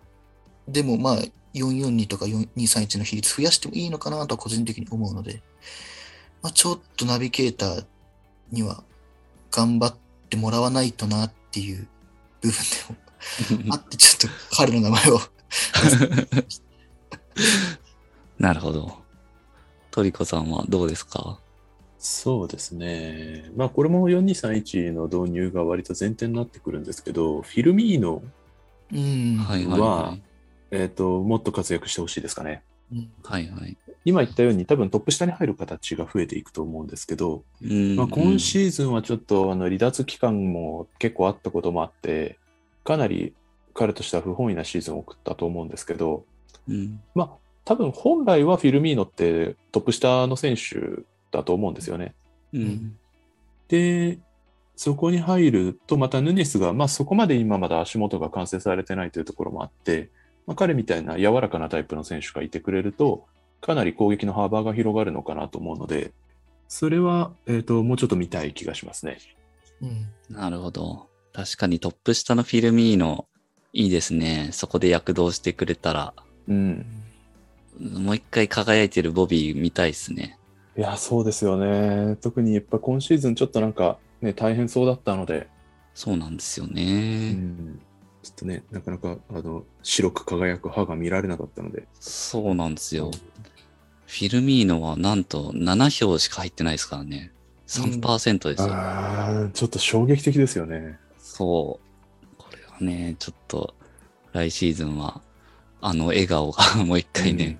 [0.69, 1.19] でも、まあ、
[1.55, 5.43] 442とか4231の比率増やしてもいいのかなとは個人的に思うので、
[6.43, 7.85] まあ、ちょっとナビゲーター
[8.53, 8.85] には
[9.51, 9.97] 頑張っ
[10.29, 11.89] てもらわないとなっていう
[12.43, 15.19] 部分でもあって、ちょっと彼の名前を
[18.39, 18.99] なるほど。
[19.91, 21.41] トリコさんはどうですか？
[21.99, 23.51] そうですね。
[23.57, 28.23] まあ、これも4231の導入が割と前提になってくるんですけど、フィルミーノ、
[28.93, 29.37] うん。
[29.39, 30.17] はいはいは
[30.71, 32.63] えっ、と、もっと活躍してほしいですかね。
[33.23, 33.77] はいはい。
[34.05, 42.39] 今言ったように多分トップ下に入る形が増えていくと思うんですけど、うんまあ、今シーズンはちょっとあの離脱期間も結構あったこともあって、
[42.85, 43.35] かなり
[43.75, 46.25] 彼としては不本意なシーズンを送ったと思うんですけど、
[46.69, 47.01] うん。
[47.15, 47.31] まあ、
[47.65, 52.15] 多分本来はフィルミーノってトップ下の選手だと思うんですよね。
[52.53, 52.97] うん。
[53.69, 54.19] で、
[54.75, 60.11] そこに入ると、またヌネスが、まあ、そこまで今まだ足元が完成されてないというところもあって、
[60.49, 63.27] まあ、彼みたいな柔らかなタイプの選手がいてくれると、
[63.61, 66.13] かなり攻撃の幅が広がるのかなと思うので、
[66.69, 69.19] それは、えっ、と、もうちょっと見たい気がしますね。
[69.83, 70.07] うん。
[70.35, 71.07] なるほど。
[71.35, 73.27] 確かにトップ下のフィルミーノ、
[73.75, 74.49] いいですね。
[74.53, 76.15] そこで躍動してくれたら、
[76.49, 76.87] うん。
[77.79, 80.39] もう一回輝いてるボビー見たいですね。
[80.79, 82.17] いや、そうですよね。
[82.23, 85.47] 特にやっぱ今シーズンちょっとなんか、ね、大変そうだったので、
[85.93, 87.33] そうなんですようね。
[87.33, 87.81] ん、
[88.29, 93.11] ちょっとね、なかなか、あの、白く輝く歯が見られなかったので、そうなんですよ。
[94.07, 97.33] フィルミーノはなんと7票しか入ってないですからね。
[97.67, 98.75] 3%ですよ。
[98.75, 100.99] ああ、ちょっと衝撃的ですよね。
[101.19, 102.35] そう。
[102.37, 103.75] これはね、ちょっと
[104.33, 105.23] 来シーズンは、
[105.81, 107.59] あの笑顔が もう一回ね、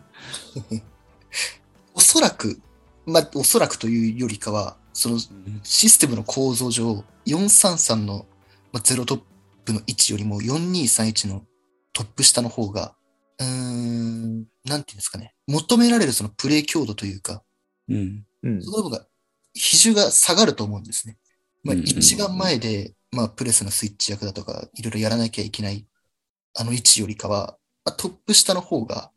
[1.95, 2.61] おそらく、
[3.07, 5.19] まあ、おそらくというよりかは、その
[5.63, 8.27] システムの構造上、433の
[8.73, 9.21] まあゼロトッ
[9.69, 11.45] プの位置よりも4231の
[11.93, 12.95] トップ下の方が、
[13.39, 17.43] うーん、なんていうんですかね、求められるそのプレー強度というか、
[17.89, 18.25] うん。
[18.43, 18.63] うん。
[18.63, 19.07] その部分が、
[19.55, 21.19] 比重が下がると思うんですね。
[21.65, 25.87] まあ、一番前で、まあ、プレスのスイッチ役だとか、いろいろやらなきゃいけない、
[26.57, 29.11] あの位置よりかは、まあ、トップ下の方が、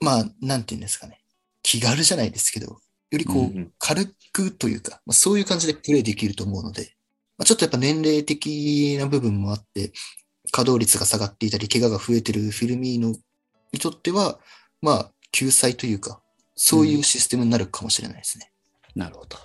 [0.00, 1.22] まあ、なんていうんですかね、
[1.62, 2.80] 気軽じゃないですけど、よ
[3.18, 6.97] りこう、軽くというか、まあ、そういう感じでプレイできると思うので、
[7.38, 9.92] まあ、ちょっとやっぱ年齢的な部分もあって、
[10.50, 13.14] 稼働率が下がっていたり、怪我が増えてるフィルミーノ
[13.72, 14.38] にとっては、
[14.82, 16.20] まあ、救済というか、
[16.56, 18.50] そういうシステムになるかもしれないですね。
[18.96, 19.36] なるほど。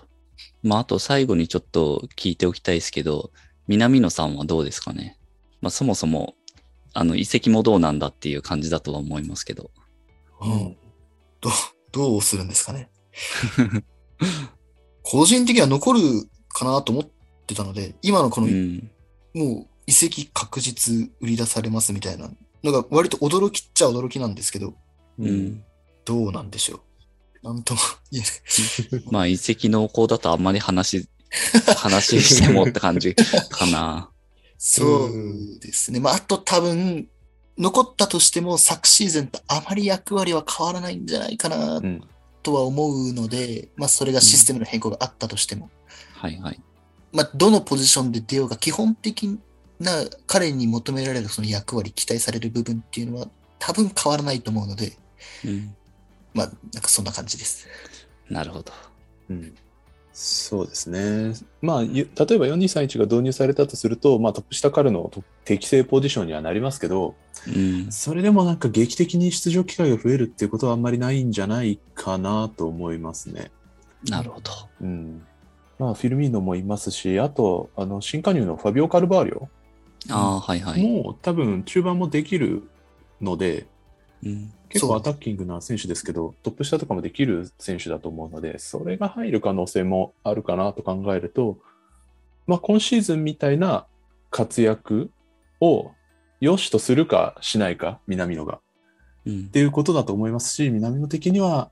[0.63, 3.31] まあ、あと最後にちょっと聞いておきたいですけど、
[3.67, 5.19] 南野さんはどうですかね？
[5.61, 6.35] まあ、そもそも、
[6.93, 9.71] あの、遺跡もどうなんだっていう感じだとは思いますけど。
[10.41, 10.77] うん
[11.41, 11.51] どう、
[11.91, 12.89] どうするんですかね？
[15.03, 15.99] 個人的には残る
[16.49, 17.09] かなと思っ
[17.45, 18.89] てたので、今のこの、うん。
[19.33, 22.29] もう遺跡確実売り出されますみたいな
[22.63, 24.73] のが割と驚きっちゃ驚きなんですけど、
[25.19, 25.25] う。
[25.25, 25.63] ん。
[26.05, 26.81] どうなんでしょ
[27.43, 27.47] う。
[27.47, 27.79] なんとも
[28.11, 29.03] 言えない。
[29.11, 31.07] まあ、遺跡濃厚だとあんまり話、
[31.77, 34.09] 話してもって感じかな。
[34.57, 35.99] そうですね。
[35.99, 37.07] まあ、あと多分、
[37.57, 42.01] 残ったとしても昨シーズンとあまり役割は変わらないんじゃないかなうん
[42.43, 45.71] とは思うので、まあ、それがシステムの変更があったとしても、
[46.13, 46.61] はいはい。
[47.13, 49.39] まあ、どのポジションで出ようが、基本的
[49.79, 49.91] な
[50.27, 53.27] 彼に求められるその役割、期待される部分っていうのは
[53.59, 54.97] 多分変わらないと思うので、
[55.45, 55.75] うん。
[56.33, 57.67] まあ、なんかそんな感じです。
[58.29, 58.73] なるほど。
[59.29, 59.55] うん
[60.15, 61.33] そうですね。
[61.59, 67.15] まあ、ゆ例えば4231が導入されたとすると、まあ、トップ下からのと適正ポジションにはなりますけど、
[67.47, 67.91] うん。
[67.91, 73.51] それでもなんか劇的に出場機会が増えるっていうことはあんまりないんじゃないかなと思いますね。
[74.07, 74.51] なるほど。
[74.81, 75.25] うん。
[75.79, 79.47] まあ、フィルミーノもいますし、あと、あの、新加入のファビオ・カルバーリョ
[80.09, 80.83] ああ、はいはい。
[80.83, 82.63] も多分中盤もできる
[83.21, 83.67] ので、
[84.23, 84.53] うん。
[84.69, 91.59] 結構アタッキングな選手ですけど、トップ下とかもできる選手だと思うので、それが入る可能性もあるかなと考えると、
[92.47, 93.85] まあ、今シーズンみたいな
[94.31, 95.11] 活躍
[95.61, 95.91] を
[96.41, 98.59] 良しとするかしないか、南野が。
[99.25, 99.51] うんっ。
[99.51, 101.71] ていうことだと思いますし、南野的には、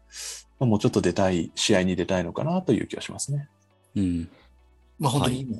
[0.60, 3.50] まあ、もうちょっと出たい、試合に出たいのかなという気がしますね。
[3.96, 4.30] うん。
[5.00, 5.58] まあ本当に今、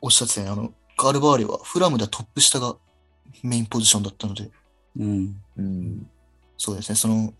[0.00, 2.76] おっしゃってたように、あの、カールバーレはフラムではトップ下が
[3.42, 4.50] メインポジションだったので、
[4.96, 5.36] うん。
[5.56, 6.10] うん。
[6.56, 7.34] そうですね、その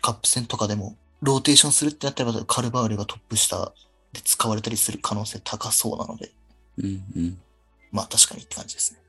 [0.00, 3.72] カップ戦とかでも、ローテーションするってなったら、カルバーレがトップ下
[4.12, 6.32] で使われたりする可能性高そうなので、
[6.78, 7.04] うん。
[7.16, 7.40] うん。
[7.90, 9.00] まあ確かにって感じですね。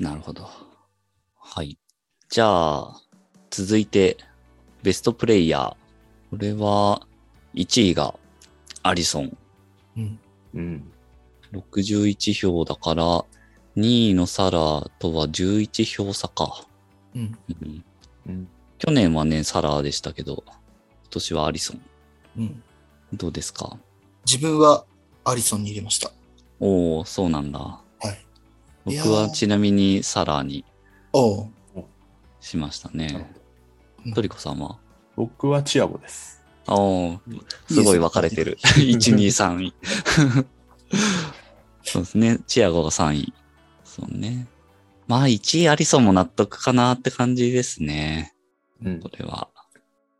[0.00, 0.48] なるほど。
[1.38, 1.78] はい。
[2.28, 3.00] じゃあ、
[3.50, 4.16] 続いて、
[4.82, 5.70] ベストプレイヤー。
[6.30, 7.06] これは、
[7.54, 8.14] 1位が
[8.82, 9.36] アリソン。
[9.96, 10.18] うん。
[10.54, 10.92] うん。
[11.52, 13.24] 61票だから、
[13.76, 14.50] 2位のサラ
[14.98, 16.66] とは11票差か。
[17.14, 17.38] うん。
[17.62, 17.84] うん、
[18.26, 18.48] うん。
[18.78, 20.54] 去年はね、サラでしたけど、今
[21.10, 21.80] 年はアリソン。
[22.38, 22.62] うん。
[23.12, 23.78] どうですか？
[24.24, 24.84] 自分は
[25.24, 26.10] アリソンに入れました。
[26.58, 27.58] おおそうなんだ。
[27.58, 28.24] はい。
[28.84, 30.64] 僕ーはちなみにサラに
[31.12, 31.50] おう
[32.40, 33.30] しましたね。
[34.14, 34.78] トリコさんは？
[35.14, 36.41] 僕はチアゴです。
[36.68, 37.20] おお
[37.68, 38.58] すごい分かれてる。
[38.60, 39.74] 1、2、3位。
[41.82, 42.38] そうですね。
[42.46, 43.32] チアゴが3位。
[43.84, 44.46] そうね。
[45.06, 48.34] まあ1位アリソンも納得かなって感じですね。
[48.82, 49.10] うんこ。
[49.18, 49.48] れは。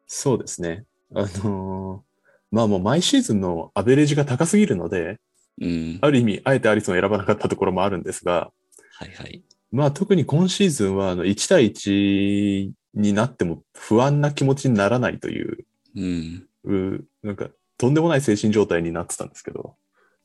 [0.06, 0.84] そうですね。
[1.14, 2.12] あのー
[2.52, 5.18] まあもう毎シーズンのアベレージが高すぎるので、
[5.60, 5.98] うん。
[6.02, 8.52] ある意味、あえてアリソンを選ばなかったところもあるんですが、
[8.92, 9.42] はいはい。
[9.72, 15.64] まあ特に今シーズンはあの1対1になっても不安な気持ちにならないという、
[15.96, 16.46] うん。
[16.64, 19.74] うなんかとんでもない精神状態になってたんですけど、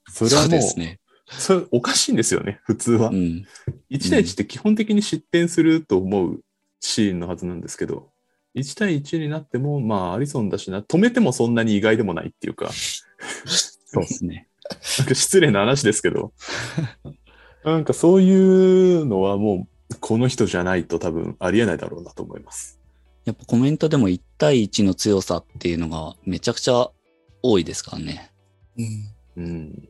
[0.10, 1.00] それはもう、ですね。
[1.28, 3.10] それおかしいんですよね、普通は。
[3.10, 3.46] うん。
[3.90, 6.42] 1対1って基本的に失点すると思う
[6.80, 8.10] シーンのはずなんですけど、
[8.56, 14.48] 1対1になっても、まあ、アリソンだしな、止めてもそんなに意外でもないっていうか、そうですね。
[15.00, 16.34] なんか失礼な話ですけど、
[17.64, 22.77] なんかそういうのはもう、この人じゃないと多分ありえないだろうなと思います。
[23.28, 26.90] やっぱコメントでも1対1の強さっていうのがめちゃくちゃ
[27.44, 28.32] 多いですからね。
[28.78, 29.44] うん。
[29.44, 29.90] うん。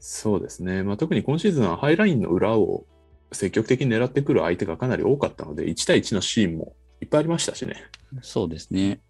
[0.00, 0.82] そうですね。
[0.82, 2.86] まあ、特に今シーズンはハイラインの裏を
[3.30, 6.72] 積極的に狙ってくる相手がかなり多かったので、1対1のシーンも
[7.02, 7.76] いっぱいありましたしね。
[8.22, 9.00] そうですね。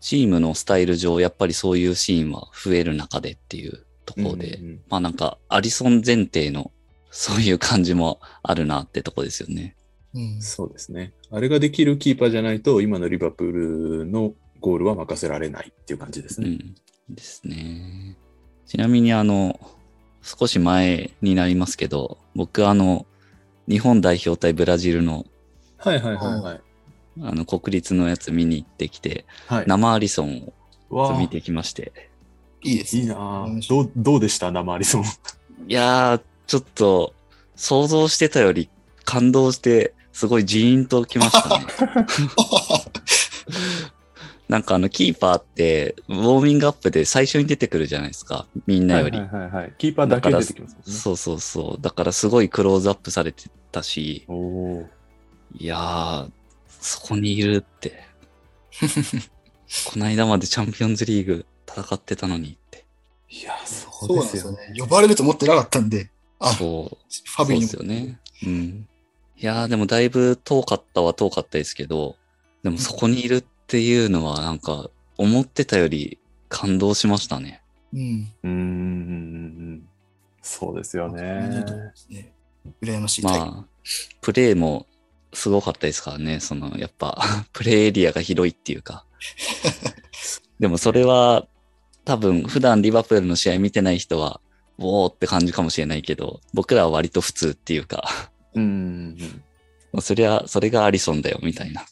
[0.00, 6.70] チームのスタイル上、やっぱりそういうシーンは増える中でっていうところで、うんうんまあなんかアリソン前提の
[7.10, 9.74] そういう感じもあるなってとこですよね。
[10.14, 10.42] うん。
[10.42, 11.12] そうですね。
[11.30, 13.52] あれができるキーパーじゃないと、今のリバプー
[14.00, 16.48] ルのゴールは任せられないっていう感じですね。
[16.48, 17.14] うん。
[17.14, 18.16] ですね。
[18.66, 19.58] ちなみにあの、
[20.22, 23.06] 少し前になりますけど、僕あの、
[23.68, 25.26] 日本代表対ブラジルの
[25.78, 26.60] はいはいはいはい。
[27.20, 29.64] あの国立のやつ見に行ってきて、はい。
[29.66, 30.52] 生アリソン
[30.90, 31.92] を見てきまして。
[32.62, 33.02] いいですね。
[33.02, 34.52] いいなぁどう、どうでした？
[34.52, 35.04] 生アリソン。
[35.68, 37.14] いやー、ちょっと
[37.56, 38.70] 想像してたより
[39.04, 41.66] 感動して、すごいジーンときましたね。
[44.48, 48.46] なんかあのキーパーってウォーミングアップで最初に出てくるじゃないですか。
[48.66, 49.18] みんなより。
[49.18, 49.74] はいはいはいはい。
[49.78, 50.78] キーパーだけ出てきますね。
[50.84, 51.80] そうそうそう。
[51.82, 54.86] だからすごいクローズアップされてたし、おお。
[55.56, 56.30] いやー、
[56.68, 58.04] そこにいるって。
[59.86, 62.84] この間までチャンピオンズリーグ戦ってたのにって。
[63.30, 64.58] いや、そそううなんでよね。
[64.66, 64.80] よね。
[64.80, 66.98] 呼ばれると思ってなかったんで、あ、フそ
[67.38, 67.42] う。
[67.42, 68.20] ァビーにそうですよね。
[68.44, 68.88] うん。
[69.42, 72.14] いやーでもだいぶ遠かったは遠かったですけど、
[72.62, 77.60] でもそこにいるっていうのはなんか思ってたより感動しましたね。
[77.92, 78.28] うん。
[78.44, 79.88] うーん。
[80.42, 81.64] そうですよね。
[82.08, 82.32] ね
[82.80, 83.24] 羨ましい。
[83.24, 83.66] まあ、
[84.20, 84.86] プレーも
[85.32, 86.38] すごかったですからね。
[86.38, 87.18] そのやっぱ
[87.52, 89.04] プレーエリアが広いっていうか。
[90.60, 91.48] でもそれは
[92.04, 94.40] 多分普段リバプールの試合見てない人は、
[94.78, 99.16] おーって感じかもしれないけど、僕らは割と普通っていうか、うん。
[100.00, 101.84] そりゃ、それがアリソンだよみたいな。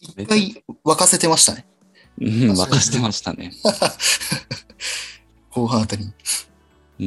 [0.00, 1.66] 一回沸かせてましたね。
[2.20, 3.52] うん、任してましたね。
[5.50, 6.12] 後半あたりに。
[7.00, 7.06] うん。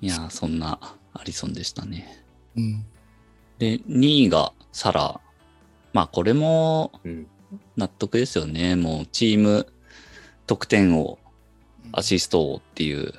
[0.00, 0.78] いやー、そんな
[1.12, 2.24] アリソンでしたね。
[2.56, 2.86] うん。
[3.58, 5.20] で、2位がサラ。
[5.92, 7.26] まあ、これもうん。
[7.76, 8.76] 納得ですよね。
[8.76, 9.66] もう、チーム
[10.46, 11.18] 得点王、
[11.92, 13.12] アシスト王っていう、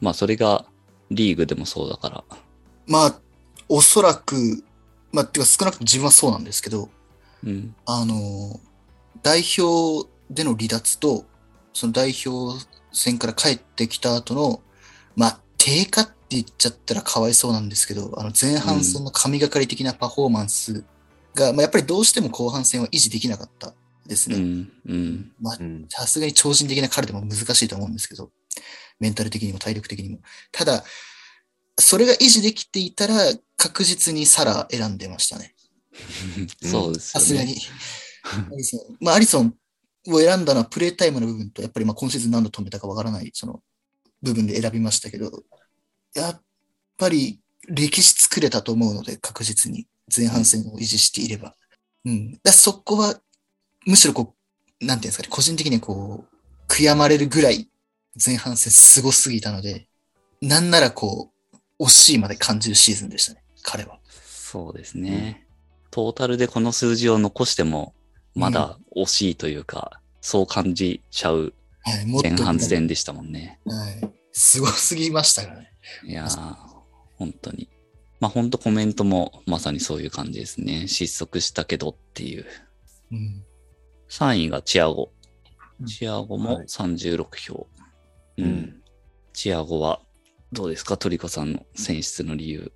[0.00, 0.64] まあ、それが
[1.10, 2.24] リーグでもそうだから。
[2.86, 3.20] まあ、
[3.70, 4.64] おそらく、
[5.12, 6.90] まあ、てか少なくとも自分はそうなんですけど、
[7.44, 7.74] うん。
[7.86, 8.60] あの、
[9.22, 11.24] 代表での離脱と、
[11.72, 12.62] その代表
[12.92, 14.60] 戦から帰ってきた後の、
[15.14, 20.84] まあ、低下って言っちゃったらかわいそうなんですけど、あの前半戦の神がかり的なパフォーマンス
[21.34, 23.72] が、まあ、やっぱりどうしても後半戦は維持できなかった。
[24.06, 24.36] ですね。
[24.36, 24.72] うん。
[24.86, 25.32] うん。
[25.40, 25.86] まあうん。
[25.88, 28.30] さすがに超人的な彼でも難しいと思うんですけど、
[28.98, 30.18] メンタル的にも体力的にも。
[30.50, 30.84] ただ、
[31.80, 33.14] それが維持できていたら、
[33.56, 35.54] 確実にサラ選んでましたね。
[36.62, 37.10] そうです。
[37.10, 37.56] さすがに。
[38.24, 38.96] アリソン。
[39.00, 39.54] まあ、アリソン
[40.08, 43.62] を選んだのはプレイタイムの部分と、やっぱりまあ今シーズン何度止めたかわからない、その
[44.22, 45.44] 部分で選びましたけど、
[46.14, 46.42] やっ
[46.96, 51.54] ぱり歴史作れたと思うので、確実に前半戦を維持していれば。
[52.04, 52.38] うん。
[52.42, 53.20] だそこは、
[53.86, 54.34] むしろこ
[54.80, 57.68] う、なんていうんですかね、個人的にはこう、悔やまれるぐらい
[58.24, 59.88] 前半戦すごすぎたので、
[60.40, 61.29] なんならこう、
[61.80, 63.98] 惜しいまで感じるシーズンでしたね、彼は。
[64.24, 65.46] そうですね。
[65.90, 67.94] トータルでこの数字を残しても、
[68.34, 71.54] まだ惜しいというか、そう感じちゃう
[72.22, 73.58] 前半戦でしたもんね。
[73.64, 74.10] はい。
[74.32, 75.72] すごすぎましたからね。
[76.04, 76.56] いやー、
[77.16, 77.68] 本当に。
[78.20, 80.86] まあ本当コメントもまさにそういう感じですね。
[80.86, 82.46] 失速したけどっていう。
[83.12, 83.44] うん。
[84.10, 85.10] 3位がチアゴ
[85.80, 85.82] う。
[85.84, 87.66] んチアゴもはい36票。
[88.36, 88.44] うん。
[88.44, 88.76] うん
[89.32, 90.02] チアゴは
[90.52, 90.96] どうですか？
[90.96, 92.72] トリコさんの選出の理由。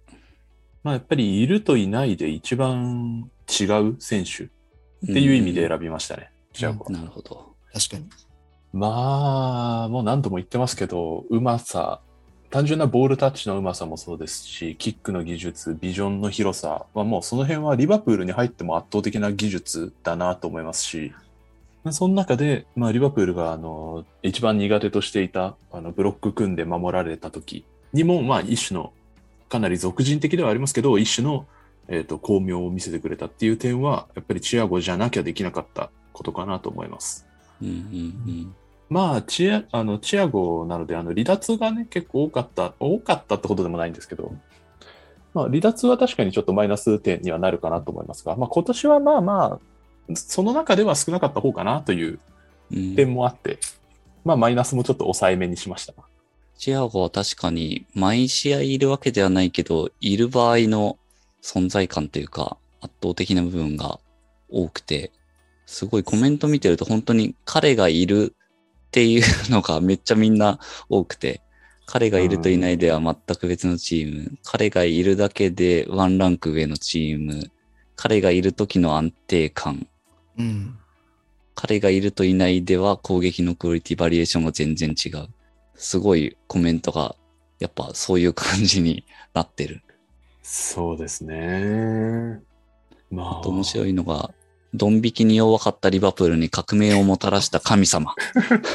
[0.83, 4.49] まあやっぱりいるといないで一番違う選手っ
[5.07, 6.31] ていう意味で選びましたね。
[6.61, 6.71] な
[7.03, 7.55] るほど。
[7.73, 8.09] 確かに。
[8.73, 12.01] まあ、もう何度も言ってますけど、うまさ、
[12.51, 21.24] 単純なボールタッチのうまさもそうですし、キックの技術、ビジョンの広さはもうその辺はリバプールに入っても圧倒的な技術だなと思いますし、まあ
[21.93, 28.93] その中で、まあ、リバプールがあの一番苦手としていたあのブロック組んで守られた時にも、まあ、一種の
[29.49, 31.47] かなり俗人的ではありますけど、一種の、
[31.87, 37.27] えー、と巧妙を見せてくれたっていう点は、やっぱりチアゴじゃなきゃできなかったことかなと思います。
[37.63, 38.55] うんうん
[38.91, 44.35] まあ、チア、あの、チアゴなので、あの、離脱がね、結構多かった、多かったってことでもないんですけど、
[45.35, 49.59] まあ、離脱は確かにちょっとマイナス点にはなるかなと思いますが、まあ、今年はまあまあ、
[50.15, 52.19] その中では少なかった方かなという
[52.71, 52.79] うん。
[52.79, 53.59] うん点もあって、
[54.25, 55.95] まあ、マイナスもちょっと抑えめにしました。
[56.57, 60.99] チアゴは確かに毎試合いるわけではないけど、いる場合の
[61.43, 63.99] 存在感というか圧倒的な部分が
[64.49, 65.13] 多くて、
[65.67, 68.35] すごいコメント見てると本当に彼がいる
[68.87, 71.43] っていうのがめっちゃみんな多くて、
[71.87, 77.51] 彼がいるといないでは全く別のチーム、彼がいるだけでワンランク上のチーム、
[77.97, 79.87] 彼がいる時の安定感、
[80.39, 80.79] うん。
[81.55, 85.29] 彼がいるといないでは攻撃のクオリティバリエーションが全然違う。
[85.77, 87.17] すごいコメントが
[87.59, 89.05] やっぱそういう感じに
[89.35, 89.83] なってる。
[90.43, 92.41] そうですね。
[93.11, 94.33] まあ、あと面白いのが、
[94.75, 98.15] ドン引きに弱かったリバプールに革命をもたらした神様。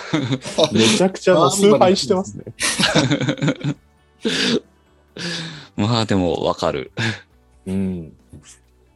[0.72, 2.45] めちゃくちゃ 崇拝してますね。
[5.76, 6.91] まあでもわかる。
[7.66, 8.14] うん。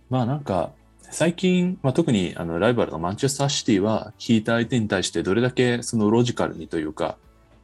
[0.09, 0.71] まあなんか、
[1.13, 7.17] 最近、まあ、特にあのライバルのマンチェスターシティは、引いた相手に対してどれだけそのロジカルにというか、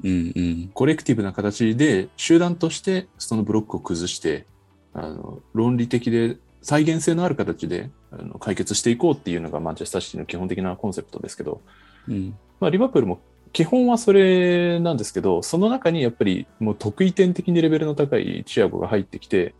[0.04, 0.72] うんうん。
[0.74, 4.46] コレクティブな形で集団としてそのブロックを崩して、
[4.94, 11.62] あの論理的で再現性のある形であの解決していこうっていうのがマンチェスターシティの基本的なコンセプトですけど、
[12.08, 12.38] うん。
[12.60, 13.20] まあ、リバプールも
[13.52, 19.56] 基本はそれなんですけど、その中にやっぱりもう得意点的にレベルの高いチアゴが入ってきて、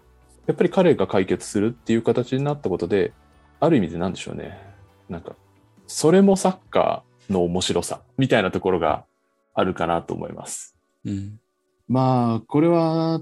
[0.46, 3.14] やっぱり彼が解決するっていう形になったことで、
[3.60, 4.58] ある意味でなんでしょうね。
[5.10, 5.36] なんか、
[5.88, 9.06] それもサッカーの面白さみたいなところが
[9.54, 10.76] あるかなと思います。
[11.06, 11.40] うん。
[11.88, 13.22] まあ、これは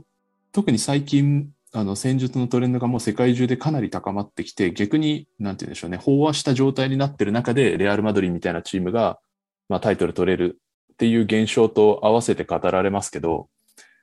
[0.51, 9.19] 特に最近、あの戦術のトレンドがもう世界中でかなり高まってきて、逆に、なんて言うんでしょうね、飽和した状態になってる中で、レアル・マドリーみたいなチームが、
[9.69, 10.59] まあ、タイトル取れる
[10.93, 13.49] っていう現象と合わせて語られますけど、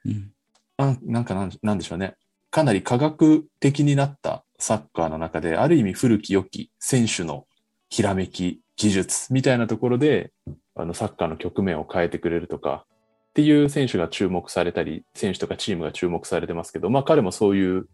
[0.05, 0.31] うん。
[0.77, 2.17] あなんかなんなんでしょうね、
[2.55, 7.49] かなり科学的になったサッカーの中で、ある意味古き良き選手の
[7.89, 10.31] ひらめき、技術みたいなところで、
[10.77, 12.87] あのサッカーの局面を変えてくれるとか、
[13.31, 17.89] っていう選手が注目されたり、選手とかチームが注目されてますけど、まあ彼もそういう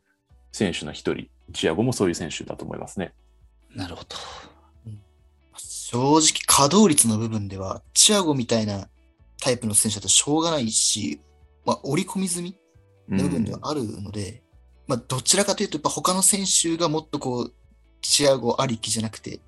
[0.53, 3.15] 選手の一人、チアゴもそういう選手だと思いますね。
[3.75, 4.09] なるほど。
[5.57, 8.91] 正直、稼働率の部分では、チアゴみたいな
[9.41, 11.23] タイプの選手だとしょうがないし、
[11.65, 12.59] まあ、織り込み済み
[13.09, 14.43] の部分ではあるので、
[14.91, 17.53] まあ、どちらかというと、やっぱ他の選手がもっとこう、
[18.03, 19.39] チアゴありきじゃなくて、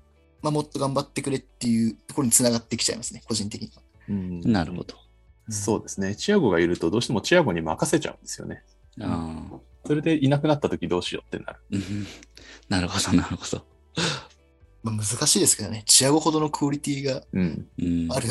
[0.41, 3.81] まあ、もっと頑張ってくれっていうところにつながってきちゃいますね、個人的には。
[4.07, 4.95] うんなるほど。
[5.49, 6.15] そうですね。
[6.15, 8.63] チアゴがいるとどうしてもチアゴに任せちゃうんですよね。
[9.01, 9.57] ああ。
[9.85, 11.59] それでいなくなった時どうしようってなる。
[11.71, 12.07] うん
[12.69, 13.65] なるほど、なるほど。
[14.81, 17.67] まあ、難しいですけどね、チアゴほどのクオリティがうん。
[17.77, 18.07] うん。
[18.13, 18.29] ある、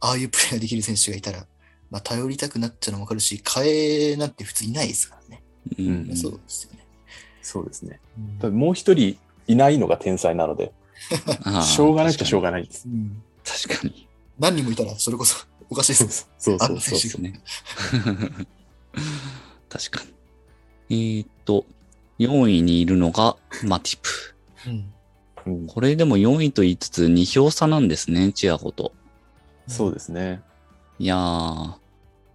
[0.00, 1.46] ああいうプレーができる選手がいたら、
[1.92, 5.41] まあ、頼りたくなっちゃうのもわかるし、替えなんて普通いないですからね。
[5.78, 6.78] うんうんそうですよね。
[7.42, 8.00] そうですね。
[8.50, 10.72] もう一人いないのが天才なので、
[11.64, 12.86] しょうがなくてしょうがないんです。
[12.86, 14.08] うん確かに。
[14.38, 16.28] 何人もいたらそれこそ おかしいです。
[16.38, 17.40] そうそうそうそうですね。
[19.68, 20.04] 確か
[20.88, 20.90] に。
[20.90, 21.64] えーっと、
[22.18, 24.10] 4位にいるのがマティプ。
[24.66, 24.76] うんう
[25.50, 28.92] んこれでも4位と言いつつ2票差なんですね、チアゴと。
[29.66, 30.40] そうですね。
[31.00, 31.74] いやー、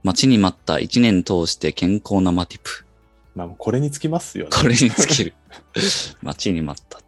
[0.04, 2.86] 待ちに待った1年通して健康なマティプ。
[3.38, 4.50] まあ、これにつきますよね。
[4.52, 5.34] これに尽きる。
[6.24, 7.00] 待ちに待った。
[7.00, 7.04] い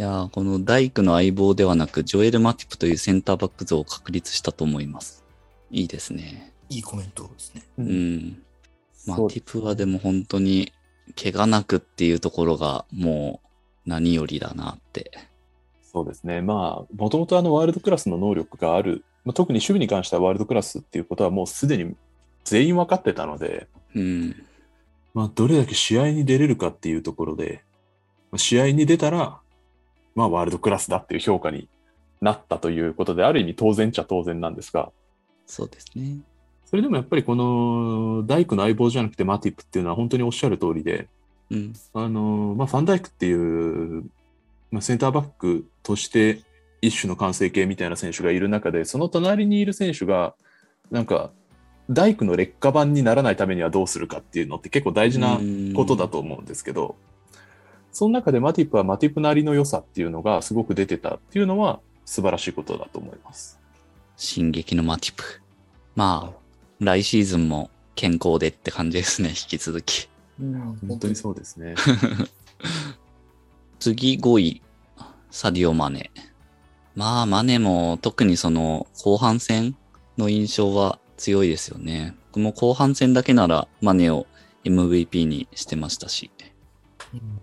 [0.00, 5.24] やー、この大工の相棒ではなく、ジョエル・マティプというセンターバック像を確立したと思います。
[5.70, 6.52] いいですね。
[6.68, 7.62] いいコメントですね。
[7.78, 8.42] ううんん。
[9.06, 10.72] マティプはでも本当に、
[11.20, 13.40] 怪我なくっていうところが、も
[13.86, 15.12] う、何よりだなって。
[15.80, 16.42] そうですね。
[16.42, 21.94] まあ、もともとあのワールドクラスの能力がある、まあ、特に守備に関してはワールドクラスっていうことはもうすでに
[22.44, 24.44] 全員分かってたので、うん。
[25.14, 27.64] まあ、どれだけ試合に出れるかっていうところで、
[28.30, 29.38] まあ試合に出たら、
[30.14, 31.68] まあ、ワールドクラスだっていう評価に
[32.20, 34.90] なったということで、ある意味当然っちゃ当然なんですが、
[35.46, 36.18] そうですね。
[36.64, 41.08] それでもやっぱりこの大工の相棒じゃなくてマティップっていうのは本当におっしゃる通りで、
[41.50, 41.72] うん。
[41.92, 44.04] あのまあ、ファンダイクっていう、
[44.70, 46.42] まあ、センターバックとして
[46.80, 50.34] 一種の完成形みたいな選手がいる中で、その隣にいる選手が、
[50.90, 51.32] なんか、
[51.90, 55.38] 大工の劣化版にならないためにはどうするかっていうのって結構大事な
[55.74, 56.96] ことだと思うんですけど、
[57.92, 63.60] その中でマティップはマティップなりの良さっていうのがすごく出てたっていうのは素晴らしいことだと思います。
[64.16, 65.22] 進撃のマティプ。
[65.94, 66.38] まあ、
[66.80, 70.08] 来シーズンも健康でって感じですね、 引き続き。
[70.40, 71.74] うん本当にそうですね。
[73.78, 74.62] 次5位、
[75.30, 76.10] サディオ・マネ。
[76.96, 79.76] まあ、マネも特にその後半戦
[80.16, 82.16] の印象は強いですよね。
[82.32, 84.26] 僕も後半戦だけならマネを
[84.64, 86.30] MVP にしてましたし。
[87.12, 87.40] うん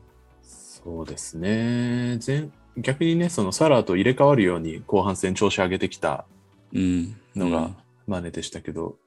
[0.84, 2.20] そうですね。
[2.26, 6.26] 前逆にね、そのサラーと入れ替わるように後半戦調子上げてきた
[6.74, 7.16] うん。
[7.36, 7.72] のが
[8.08, 8.98] マネでしたけど、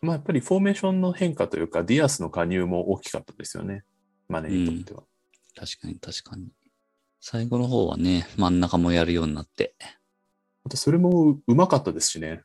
[0.00, 3.84] まあやっぱりフォーメーションの変化というか、ディアスの加入も大きかったですよね。
[4.28, 5.02] マネにとっては。
[5.54, 6.48] 確かに確かに。
[7.20, 9.74] 最後の方はね、真ん中もやるようになって。
[10.64, 12.42] あとそれもううまかったですしね。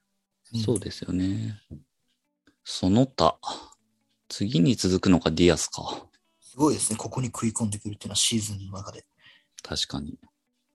[0.56, 1.62] そうですよね。
[2.64, 3.38] その他。
[4.30, 6.08] 次に続くのがディアスか。
[6.40, 6.98] すごいですね。
[6.98, 9.06] ここに食い込んでくるっていうのはシーズンの中で。
[9.64, 10.20] 確かに。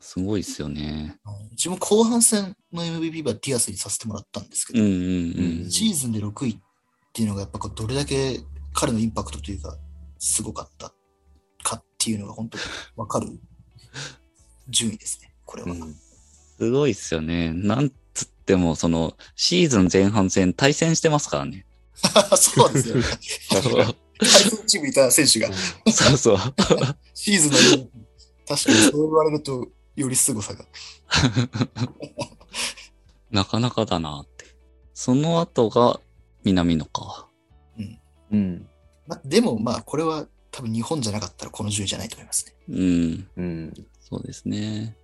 [0.00, 1.16] すごいですよね。
[1.24, 4.94] うん自分後半戦の MVP はディアスにさせてもらったんですけど、うんうん
[5.62, 5.70] うん。
[5.70, 6.58] シーズンで6位っ
[7.12, 8.40] ていうのがやっぱどれだけ
[8.74, 9.78] 彼のインパクトというか
[10.18, 10.92] すごかった
[11.62, 12.64] かっていうのが本当に
[12.96, 13.28] わかる
[14.68, 15.34] 順位ですね。
[15.44, 15.70] これは。
[15.70, 15.94] うん
[16.56, 17.52] すごいっすよね。
[17.52, 21.64] なんつっても、その、シーズン前半戦対戦してますからね。
[22.36, 22.96] そうですよ。
[24.18, 25.50] 対戦チームにいた選手が
[25.90, 26.38] そうそう。
[27.14, 27.86] シーズンの
[28.46, 30.64] 確かにそう言われるとより凄さが。
[33.30, 34.44] なかなかだなって。
[34.92, 36.00] その後が
[36.44, 37.28] 南野か。
[38.30, 38.68] うん。
[39.06, 42.54] まあ、でもまあこれは多分日本じゃなかったらこの順位じゃないと思いますね。
[42.68, 43.28] うん。
[43.36, 43.86] うん。
[44.00, 44.96] そうですね。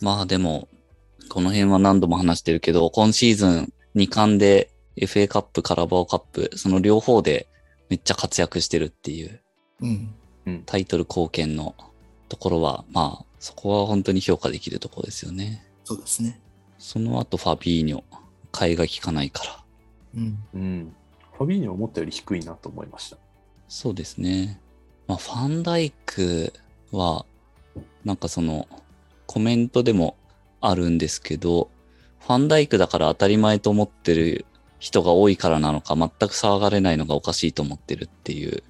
[0.00, 0.68] まあでも、
[1.28, 7.48] この辺は何度も話してるけど、今シーズン2冠で FA カップ、カラバオカップ、その両方で
[7.88, 9.40] めっちゃ活躍してるっていう
[9.80, 10.62] うん。
[10.64, 11.74] タイトル貢献の
[12.28, 15.64] ところは、まあ、そこは本当に評価できるところですよね。
[15.84, 16.40] そうですね。
[16.78, 18.02] その後ファビーニョ、
[18.52, 19.64] 替えが効かないから。
[20.16, 20.38] うん。
[20.54, 20.94] うん。
[21.32, 23.18] ファビーニョ思ったより低いなと思いました。
[23.68, 24.60] そうですね。
[25.06, 26.52] まあ、ファンダイク
[26.92, 27.26] は、
[28.04, 28.68] なんかその、
[29.26, 30.16] コメントでも
[30.60, 31.70] あるんですけど、
[32.20, 34.46] ファンダイクだから当たり前と思ってる
[34.78, 38.62] 人が多いからなのか、全く騒がれないのがおかしいと思ってるっていう。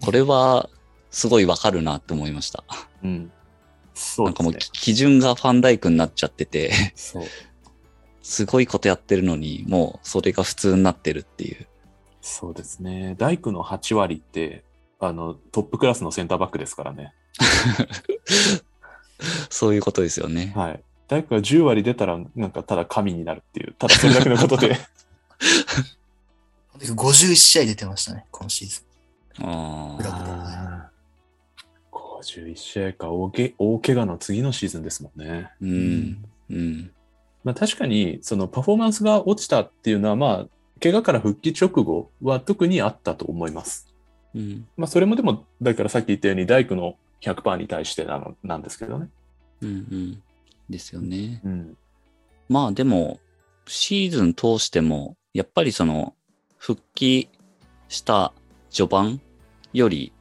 [0.00, 0.68] これは、
[1.10, 2.64] すごいわかるなって思いました。
[3.02, 3.32] うん。
[3.94, 4.70] そなかもううんですね。
[4.74, 7.24] き基準がファンダイクになっちゃってて、そう。
[8.22, 11.66] すごいことやってるのに、もうそれが普通になってるっていう。
[12.20, 13.14] そうですね。
[13.18, 14.64] 大工の8割って、
[15.00, 17.14] あの、トップクラスのセンターバックですからね。
[19.48, 20.52] そういうことですよね。
[20.54, 20.82] はい。
[21.08, 24.76] 大工が10割出たら、なんかただ神になるっていう、ただそれだけのことで。
[26.78, 28.84] 51試合出てましたね、今シーズ
[29.40, 30.14] あブラあ。
[30.14, 30.98] あー
[32.22, 35.50] 51試合か大け、大怪我の次のシーズンですもんね。
[35.60, 36.24] うん。
[36.50, 36.90] うん。
[37.44, 40.46] まあ確かに、そのパフォーマンスが落ちたっていうのは、まあ、
[40.82, 43.94] 怪我から復帰直後は特にあったと思います。
[44.34, 44.66] うん。
[44.76, 49.08] まあそれもでも、だからさっき言ったように大工の100%に対してなのなんですけどね。
[49.62, 49.68] うん。
[49.68, 50.22] うん。
[50.70, 51.40] ですよね。
[51.44, 51.76] うん。
[52.48, 53.20] まあでも、
[53.66, 56.14] シーズン通しても、やっぱりその、
[56.56, 57.28] 復帰
[57.88, 58.32] した
[58.70, 59.20] 序盤
[59.72, 60.12] より、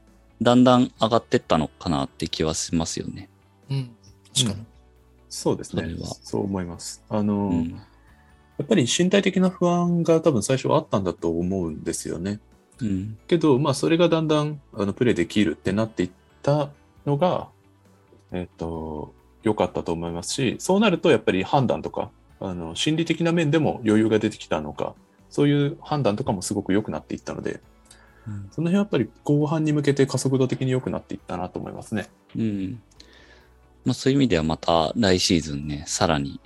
[0.41, 3.29] だんだん上がってったのかなって気はしますよね。
[3.69, 3.73] ン。
[3.73, 3.95] うん。
[4.35, 4.65] 確かに。
[5.29, 5.83] そうですね
[6.23, 7.03] そう思います。
[7.09, 7.69] あの、うん。
[7.71, 12.39] やっぱり身体的な不安が多分最初はあったんだと思うんですよね。
[12.81, 13.17] うん。
[13.27, 16.69] けど、まあ、それがだんだんあのプレーできるってなっていった
[17.05, 17.49] のが、
[18.31, 19.13] えっ、と、
[19.47, 24.93] 良かったと思いますし、そうなるとやっぱり判断とか、あの心理的な面でも余裕が出てきたのか、
[25.29, 27.61] そういう判断とかもすごく良くなっていったので、
[28.27, 32.09] うんその辺はやっぱり後半に向けて加速度的に良くなっていったなと思いますね。
[32.35, 32.81] うん。
[33.85, 36.39] まあそういう意味ではまた来シーズンね、さらに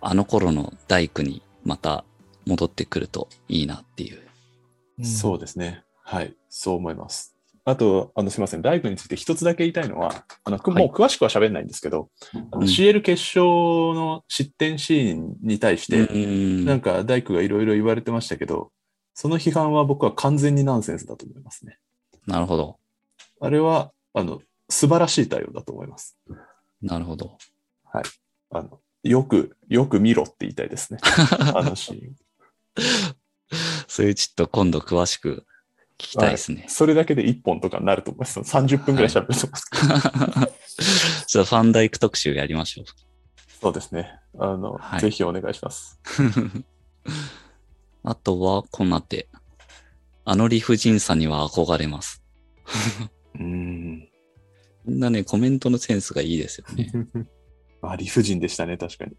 [0.00, 2.04] あの頃の大工にまた
[2.46, 5.04] 戻ってくるといいなっていう。
[5.04, 5.84] そうですね。
[6.02, 6.34] はい。
[6.48, 7.37] そう思います。
[7.68, 8.62] あと、あの、すみません。
[8.62, 18.72] ライブについて一つだけ言いたいのは、あの、くはいもう詳しくは喋んないんですけど、あのうん CL 決勝の失点シーンに対して、うんなんか大工がいろいろ言われてましたけど、
[19.12, 21.78] その批判は僕は完全にナンセンスだと思いますね。
[22.26, 22.78] なるほど。
[23.38, 24.40] あれは、あの、
[24.70, 26.16] 素晴らしい対応だと思います。
[26.80, 27.36] なるほど。
[27.92, 31.00] あの、よく、よく見ろって言いたいですね。
[31.54, 32.16] あのシーン。
[33.88, 35.44] それちょっと今度詳しく
[35.98, 36.64] 聞きたいですね。
[36.68, 38.38] それだけで1本とかになると思います。
[38.40, 41.26] 30分ぐらい喋ると思います。
[41.26, 42.84] じゃあファンダイク特集やりましょう。
[43.60, 44.18] そうですね。
[44.38, 46.00] あの、はいぜひお願いします。
[48.04, 49.28] あとは、コナテ。
[50.24, 52.22] あの理不尽さには憧れます。
[53.34, 54.08] うーん。
[54.84, 56.90] みんなね、コメントのセンスがいいですよね。
[57.82, 59.16] まあ、理不尽でしたね、確かに。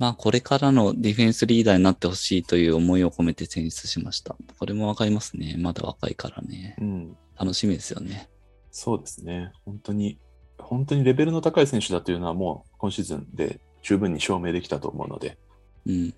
[0.00, 4.34] まあ、これからのディフェンスリーダーになってほしいという思いを込めて選出しました。
[4.58, 5.56] これもわかりますね。
[5.58, 6.74] まだ若いからね。
[6.80, 7.16] うん。
[7.38, 8.30] 楽しみですよね。
[8.70, 9.52] そうですね。
[9.66, 10.18] 本当に、
[10.58, 15.36] 本当にレベルの高い選手だというのはもう今シーズンで十分に証明できたと思うので、
[15.84, 16.14] うん。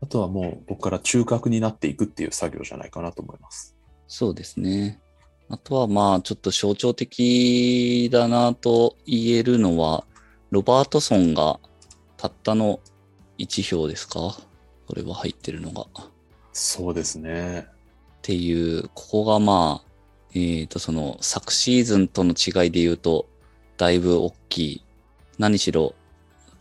[0.00, 3.76] あとはもう僕から中核になっていくっていう作業じゃないかなと思います。
[4.08, 5.00] そうですね。
[5.48, 10.06] あとはまあ、ちょっと象徴的だなと言えるのは、
[10.50, 11.60] ロバートソンが
[12.16, 12.80] たったの
[13.42, 14.38] 1票ですか？
[14.86, 15.82] これは入ってるのが。
[15.82, 15.86] っ
[16.52, 17.66] そうですね。
[18.20, 19.90] ていう、ここがまあ、
[20.34, 23.26] えっ、と、その、昨シーズンとの違いで言うと、
[23.76, 24.84] だいぶ大きい。
[25.38, 25.94] 何しろ、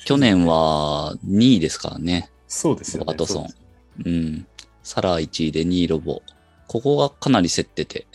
[0.06, 2.32] 去年は2位ですからね。
[2.48, 3.06] そうですよね。
[3.06, 3.56] ロバートソンそ
[4.00, 4.48] うですうん。
[4.84, 6.22] サラ1位で2位ロボ。
[6.68, 8.08] ここがかなり競ってて、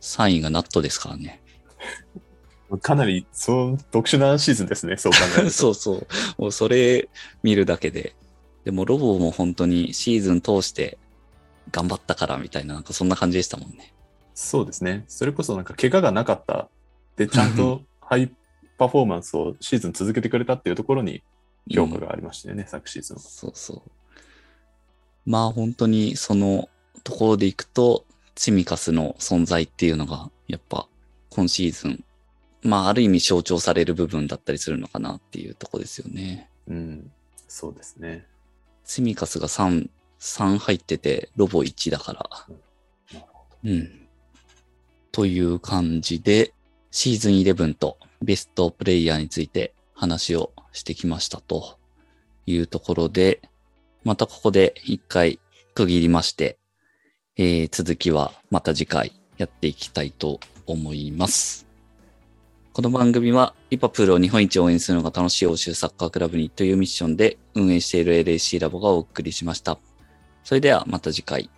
[0.00, 1.40] 3位がナットですからね。
[2.78, 5.50] かなりそう特殊なシーズンですね、 そう考えると。
[5.50, 6.06] そうそう。
[6.38, 7.08] もうそれ
[7.42, 8.14] 見るだけで。
[8.64, 10.96] でもロボも本当にシーズン通して
[11.72, 13.92] 頑張ったからみたいな、なんかそんな感じでしたもんね。
[14.34, 15.04] そうですね。
[15.08, 16.68] それこそなんか怪我がなかった。
[17.16, 18.32] で、ちゃんとハイ
[18.78, 21.22] パフォーマンスをシーズン続けてくれたっていうところに
[21.70, 23.22] 評価がありましたよね、昨シーズンは。
[23.22, 23.90] そうそう。
[25.26, 26.68] まあ本当にその
[27.04, 28.04] ところでいくと、
[28.34, 30.88] チミカスの存在っていうのが、やっぱ
[31.30, 32.04] 今シーズン、
[32.62, 36.48] まあある意味象徴される部分だったりするのかなっていうところですよね。
[36.68, 37.10] うん。
[37.48, 38.26] そうですね。
[38.84, 39.88] チミカスが3、
[40.20, 43.20] 3入ってて、ロボ1だから。
[43.64, 44.08] うん。
[45.10, 46.54] という感じで、
[46.90, 51.78] シーズン11とベストプレイヤーについて話をしてきましたと
[52.46, 53.42] いうところで、
[54.04, 55.38] またここで一回
[55.74, 56.58] 区切りまして、
[57.36, 61.71] えー続きはまた次回やっていきたいと思います。
[62.74, 69.78] この番組はリパプールを日本一応援するのが楽しい欧州サッカークラブにというミッションで運営している LAC ラボがお送りしました。
[70.42, 71.50] それではまた次回。